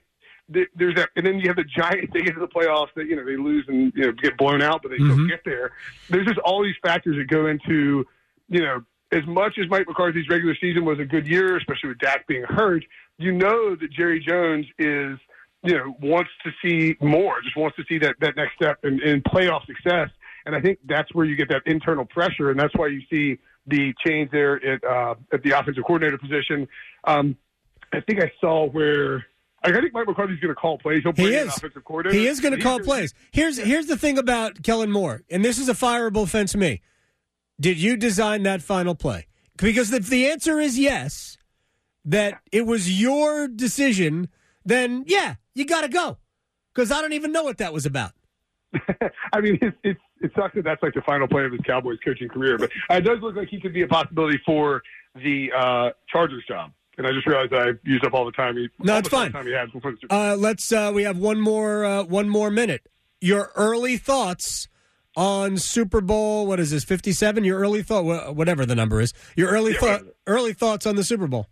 there's 0.76 0.96
that, 0.96 1.10
and 1.16 1.26
then 1.26 1.40
you 1.40 1.48
have 1.48 1.56
the 1.56 1.64
Giants. 1.64 2.12
They 2.14 2.22
get 2.22 2.34
to 2.34 2.40
the 2.40 2.48
playoffs. 2.48 2.90
That 2.96 3.08
you 3.08 3.16
know 3.16 3.26
they 3.26 3.38
lose 3.38 3.66
and 3.68 3.92
you 3.96 4.06
know 4.06 4.12
get 4.12 4.38
blown 4.38 4.62
out, 4.62 4.82
but 4.82 4.90
they 4.90 4.98
mm-hmm. 4.98 5.14
still 5.14 5.28
get 5.28 5.42
there. 5.46 5.72
There's 6.10 6.26
just 6.26 6.40
all 6.40 6.64
these 6.64 6.76
factors 6.82 7.18
that 7.18 7.28
go 7.28 7.48
into 7.48 8.06
you 8.48 8.62
know 8.62 8.84
as 9.12 9.26
much 9.26 9.58
as 9.58 9.70
Mike 9.70 9.88
McCarthy's 9.88 10.30
regular 10.30 10.56
season 10.60 10.86
was 10.86 11.00
a 11.00 11.06
good 11.06 11.28
year, 11.28 11.58
especially 11.58 11.90
with 11.90 12.00
Dak 12.00 12.28
being 12.28 12.44
hurt, 12.44 12.84
you 13.18 13.32
know 13.32 13.76
that 13.76 13.92
Jerry 13.92 14.20
Jones 14.20 14.66
is, 14.78 15.18
you 15.64 15.78
know, 15.78 15.96
wants 16.02 16.30
to 16.44 16.52
see 16.64 16.96
more, 17.02 17.42
just 17.42 17.58
wants 17.58 17.76
to 17.78 17.84
see 17.90 17.98
that, 18.00 18.16
that 18.22 18.36
next 18.36 18.56
step 18.56 18.80
in, 18.84 19.02
in 19.02 19.22
playoff 19.24 19.66
success. 19.66 20.10
And 20.46 20.56
I 20.56 20.62
think 20.62 20.80
that's 20.86 21.14
where 21.14 21.26
you 21.26 21.36
get 21.36 21.50
that 21.50 21.64
internal 21.66 22.06
pressure, 22.06 22.52
and 22.52 22.60
that's 22.60 22.74
why 22.76 22.88
you 22.88 23.02
see 23.10 23.40
the 23.68 23.94
change 24.06 24.32
there 24.32 24.56
at 24.66 24.84
uh, 24.84 25.16
at 25.34 25.44
the 25.44 25.52
offensive 25.52 25.84
coordinator 25.86 26.18
position. 26.18 26.68
Um, 27.04 27.36
I 27.92 28.00
think 28.02 28.24
I 28.24 28.32
saw 28.40 28.68
where 28.68 29.26
I 29.64 29.72
think 29.72 29.94
Mike 29.94 30.08
McCarthy's 30.08 30.40
going 30.40 30.54
to 30.54 30.60
call 30.60 30.78
plays. 30.78 31.04
He'll 31.04 31.14
he 31.14 31.34
is. 31.34 31.56
offensive 31.58 31.84
coordinator. 31.84 32.18
He 32.18 32.28
is 32.28 32.40
going 32.40 32.56
to 32.56 32.62
call 32.62 32.78
gonna, 32.78 32.86
plays. 32.86 33.14
Here's 33.32 33.58
here's 33.58 33.88
the 33.88 33.98
thing 33.98 34.18
about 34.18 34.64
Kellen 34.64 34.92
Moore, 34.92 35.24
and 35.30 35.44
this 35.44 35.58
is 35.58 35.68
a 35.68 35.74
fireable 35.74 36.24
offense 36.24 36.54
to 36.54 36.58
me. 36.58 36.82
Did 37.60 37.78
you 37.78 37.98
design 37.98 38.44
that 38.44 38.62
final 38.62 38.96
play? 38.96 39.28
Because 39.58 39.92
if 39.92 40.08
the 40.08 40.28
answer 40.28 40.60
is 40.60 40.80
yes, 40.80 41.38
that 42.06 42.40
it 42.52 42.66
was 42.66 43.02
your 43.02 43.48
decision, 43.48 44.30
then 44.64 45.04
yeah, 45.08 45.36
you 45.54 45.66
got 45.66 45.82
to 45.82 45.90
go. 45.90 46.18
Because 46.74 46.92
I 46.92 47.02
don't 47.02 47.14
even 47.14 47.34
know 47.34 47.44
what 47.44 47.58
that 47.58 47.74
was 47.74 47.86
about. 47.86 48.14
I 49.34 49.42
mean, 49.42 49.58
it's, 49.62 49.76
it's 49.84 50.00
it 50.22 50.32
sucks 50.36 50.56
that 50.56 50.64
that's 50.64 50.84
like 50.84 50.94
the 50.94 51.02
final 51.02 51.28
play 51.28 51.46
of 51.46 51.52
his 51.52 51.62
Cowboys 51.66 51.98
coaching 52.04 52.30
career, 52.30 52.58
but 52.58 52.72
it 52.90 53.02
does 53.02 53.20
look 53.22 53.36
like 53.36 53.50
he 53.50 53.60
could 53.60 53.74
be 53.74 53.82
a 53.82 53.88
possibility 53.88 54.40
for 54.46 54.82
the 55.16 55.52
uh, 55.58 55.90
Chargers 56.10 56.44
job. 56.48 56.72
And 57.00 57.08
I 57.08 57.12
just 57.14 57.26
realized 57.26 57.54
I 57.54 57.72
used 57.90 58.06
up 58.06 58.14
all 58.14 58.26
the 58.26 58.32
time. 58.34 58.58
He, 58.58 58.68
no, 58.80 58.98
it's 58.98 59.08
fine. 59.08 59.34
Uh, 60.10 60.36
let's. 60.38 60.70
Uh, 60.70 60.92
we 60.94 61.04
have 61.04 61.18
one 61.18 61.40
more. 61.40 61.86
Uh, 61.86 62.04
one 62.04 62.28
more 62.28 62.52
minute. 62.52 62.86
Your 63.22 63.54
early 63.56 63.96
thoughts 63.96 64.68
on 65.16 65.58
Super 65.58 66.02
Bowl. 66.02 66.46
What 66.46 66.60
is 66.60 66.72
this? 66.72 66.84
Fifty 66.84 67.14
seven. 67.14 67.46
Your 67.46 67.58
early 67.58 67.84
thought, 67.84 68.36
whatever 68.36 68.66
the 68.66 68.76
number 68.76 69.00
is. 69.00 69.14
Your 69.38 69.50
early 69.50 69.72
yeah, 69.72 69.80
thought, 69.80 70.02
early 70.28 70.52
thoughts 70.52 70.86
on 70.86 70.98
the 70.98 71.06
Super 71.06 71.28
Bowl. 71.28 71.48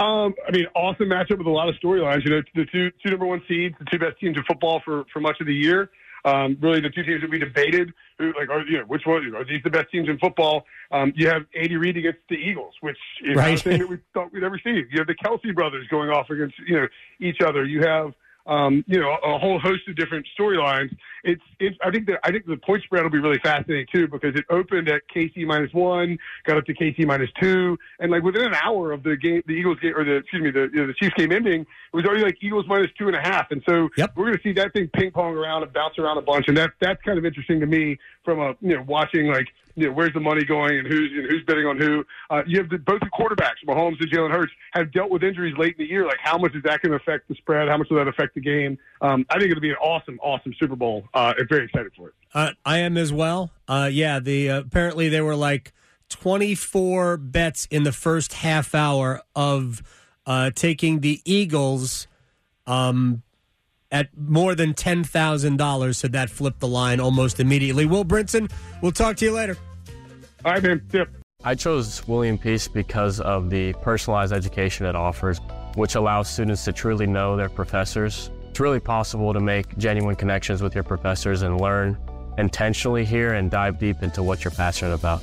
Um, 0.00 0.34
I 0.44 0.50
mean, 0.50 0.66
awesome 0.74 1.06
matchup 1.06 1.38
with 1.38 1.46
a 1.46 1.50
lot 1.50 1.68
of 1.68 1.76
storylines. 1.76 2.24
You 2.24 2.32
know, 2.32 2.42
the 2.56 2.64
two 2.64 2.90
two 3.00 3.10
number 3.10 3.26
one 3.26 3.42
seeds, 3.46 3.76
the 3.78 3.84
two 3.92 4.00
best 4.00 4.18
teams 4.18 4.36
in 4.36 4.42
football 4.42 4.82
for 4.84 5.04
for 5.12 5.20
much 5.20 5.36
of 5.40 5.46
the 5.46 5.54
year. 5.54 5.88
Um, 6.24 6.56
really, 6.60 6.80
the 6.80 6.88
two 6.88 7.02
teams 7.02 7.20
that 7.20 7.30
we 7.30 7.38
debated, 7.38 7.92
like, 8.18 8.48
are 8.48 8.62
you 8.66 8.78
know, 8.78 8.84
which 8.84 9.02
one 9.04 9.34
are 9.34 9.44
these 9.44 9.62
the 9.62 9.70
best 9.70 9.90
teams 9.90 10.08
in 10.08 10.18
football? 10.18 10.64
Um, 10.90 11.12
you 11.14 11.28
have 11.28 11.42
Andy 11.54 11.76
Reid 11.76 11.98
against 11.98 12.20
the 12.30 12.36
Eagles, 12.36 12.74
which 12.80 12.96
is 13.22 13.36
right. 13.36 13.50
not 13.50 13.60
a 13.60 13.62
thing 13.62 13.78
that 13.80 13.88
we 13.88 13.98
thought 14.14 14.32
we'd 14.32 14.42
ever 14.42 14.58
see. 14.58 14.84
You 14.90 14.98
have 14.98 15.06
the 15.06 15.14
Kelce 15.14 15.54
brothers 15.54 15.86
going 15.88 16.08
off 16.08 16.30
against 16.30 16.54
you 16.66 16.80
know 16.80 16.86
each 17.20 17.42
other. 17.42 17.64
You 17.64 17.82
have 17.82 18.14
um, 18.46 18.84
you 18.86 19.00
know, 19.00 19.16
a 19.24 19.38
whole 19.38 19.58
host 19.58 19.88
of 19.88 19.96
different 19.96 20.26
storylines. 20.38 20.94
It's, 21.22 21.42
it's, 21.58 21.76
I 21.82 21.90
think 21.90 22.06
that, 22.06 22.20
I 22.22 22.30
think 22.30 22.46
the 22.46 22.58
point 22.58 22.82
spread 22.82 23.02
will 23.02 23.10
be 23.10 23.18
really 23.18 23.38
fascinating 23.38 23.86
too, 23.92 24.06
because 24.08 24.34
it 24.34 24.44
opened 24.50 24.88
at 24.88 25.02
KC 25.14 25.46
minus 25.46 25.72
one, 25.72 26.18
got 26.44 26.58
up 26.58 26.66
to 26.66 26.74
KC 26.74 27.06
minus 27.06 27.30
two, 27.40 27.78
and 27.98 28.12
like 28.12 28.22
within 28.22 28.44
an 28.44 28.54
hour 28.62 28.92
of 28.92 29.02
the 29.02 29.16
game, 29.16 29.42
the 29.46 29.54
Eagles 29.54 29.78
game, 29.80 29.94
or 29.96 30.04
the, 30.04 30.16
excuse 30.16 30.42
me, 30.42 30.50
the, 30.50 30.68
you 30.72 30.80
know, 30.80 30.86
the 30.86 30.94
Chiefs 30.94 31.14
game 31.16 31.32
ending, 31.32 31.62
it 31.62 31.96
was 31.96 32.04
already 32.04 32.22
like 32.22 32.36
Eagles 32.42 32.66
minus 32.68 32.90
two 32.98 33.06
and 33.06 33.16
a 33.16 33.20
half. 33.20 33.50
And 33.50 33.62
so 33.66 33.88
yep. 33.96 34.12
we're 34.16 34.26
going 34.26 34.36
to 34.36 34.42
see 34.42 34.52
that 34.52 34.74
thing 34.74 34.88
ping 34.92 35.10
pong 35.10 35.34
around 35.34 35.62
and 35.62 35.72
bounce 35.72 35.98
around 35.98 36.18
a 36.18 36.22
bunch. 36.22 36.46
And 36.48 36.56
that, 36.58 36.72
that's 36.80 37.02
kind 37.02 37.18
of 37.18 37.24
interesting 37.24 37.60
to 37.60 37.66
me 37.66 37.98
from 38.24 38.40
a, 38.40 38.54
you 38.60 38.76
know, 38.76 38.84
watching 38.86 39.28
like, 39.28 39.48
you 39.76 39.86
know, 39.86 39.92
where's 39.92 40.12
the 40.12 40.20
money 40.20 40.44
going 40.44 40.78
and 40.78 40.86
who's 40.86 41.10
know, 41.12 41.28
who's 41.28 41.42
betting 41.46 41.66
on 41.66 41.78
who. 41.78 42.04
Uh, 42.30 42.42
you 42.46 42.58
have 42.58 42.70
the, 42.70 42.78
both 42.78 43.00
the 43.00 43.10
quarterbacks, 43.10 43.64
Mahomes 43.66 44.00
and 44.00 44.10
Jalen 44.10 44.30
Hurts, 44.30 44.52
have 44.72 44.92
dealt 44.92 45.10
with 45.10 45.22
injuries 45.22 45.54
late 45.58 45.76
in 45.78 45.84
the 45.84 45.90
year. 45.90 46.06
Like, 46.06 46.18
how 46.22 46.38
much 46.38 46.54
is 46.54 46.62
that 46.64 46.80
going 46.82 46.90
to 46.90 46.96
affect 46.96 47.28
the 47.28 47.34
spread? 47.34 47.68
How 47.68 47.76
much 47.76 47.88
will 47.90 47.98
that 47.98 48.08
affect 48.08 48.34
the 48.34 48.40
game? 48.40 48.78
Um, 49.00 49.26
I 49.30 49.38
think 49.38 49.50
it'll 49.50 49.60
be 49.60 49.70
an 49.70 49.76
awesome, 49.76 50.18
awesome 50.22 50.54
Super 50.58 50.76
Bowl. 50.76 51.04
Uh, 51.14 51.34
I'm 51.38 51.48
very 51.48 51.64
excited 51.64 51.92
for 51.96 52.08
it. 52.08 52.14
Uh, 52.32 52.50
I 52.64 52.78
am 52.78 52.96
as 52.96 53.12
well. 53.12 53.50
Uh, 53.68 53.88
yeah, 53.92 54.20
the 54.20 54.50
uh, 54.50 54.60
apparently 54.60 55.08
there 55.08 55.24
were 55.24 55.36
like 55.36 55.72
24 56.10 57.16
bets 57.16 57.66
in 57.70 57.82
the 57.82 57.92
first 57.92 58.34
half 58.34 58.74
hour 58.74 59.22
of 59.34 59.82
uh, 60.26 60.50
taking 60.54 61.00
the 61.00 61.20
Eagles. 61.24 62.06
Um, 62.66 63.22
at 63.94 64.08
more 64.18 64.56
than 64.56 64.74
$10,000. 64.74 65.94
So 65.94 66.08
that 66.08 66.28
flipped 66.28 66.58
the 66.58 66.68
line 66.68 67.00
almost 67.00 67.38
immediately. 67.38 67.86
Will 67.86 68.04
Brinson, 68.04 68.50
we'll 68.82 68.92
talk 68.92 69.16
to 69.18 69.24
you 69.24 69.32
later. 69.32 69.56
All 70.44 70.52
right, 70.52 70.62
man. 70.62 70.82
Yep. 70.92 71.08
I 71.44 71.54
chose 71.54 72.06
William 72.08 72.36
Peace 72.36 72.66
because 72.66 73.20
of 73.20 73.50
the 73.50 73.72
personalized 73.74 74.32
education 74.32 74.84
it 74.84 74.96
offers, 74.96 75.40
which 75.76 75.94
allows 75.94 76.28
students 76.28 76.64
to 76.64 76.72
truly 76.72 77.06
know 77.06 77.36
their 77.36 77.48
professors. 77.48 78.30
It's 78.50 78.58
really 78.58 78.80
possible 78.80 79.32
to 79.32 79.40
make 79.40 79.78
genuine 79.78 80.16
connections 80.16 80.60
with 80.60 80.74
your 80.74 80.84
professors 80.84 81.42
and 81.42 81.60
learn 81.60 81.96
intentionally 82.36 83.04
here 83.04 83.34
and 83.34 83.48
dive 83.50 83.78
deep 83.78 84.02
into 84.02 84.24
what 84.24 84.42
you're 84.42 84.50
passionate 84.50 84.94
about. 84.94 85.22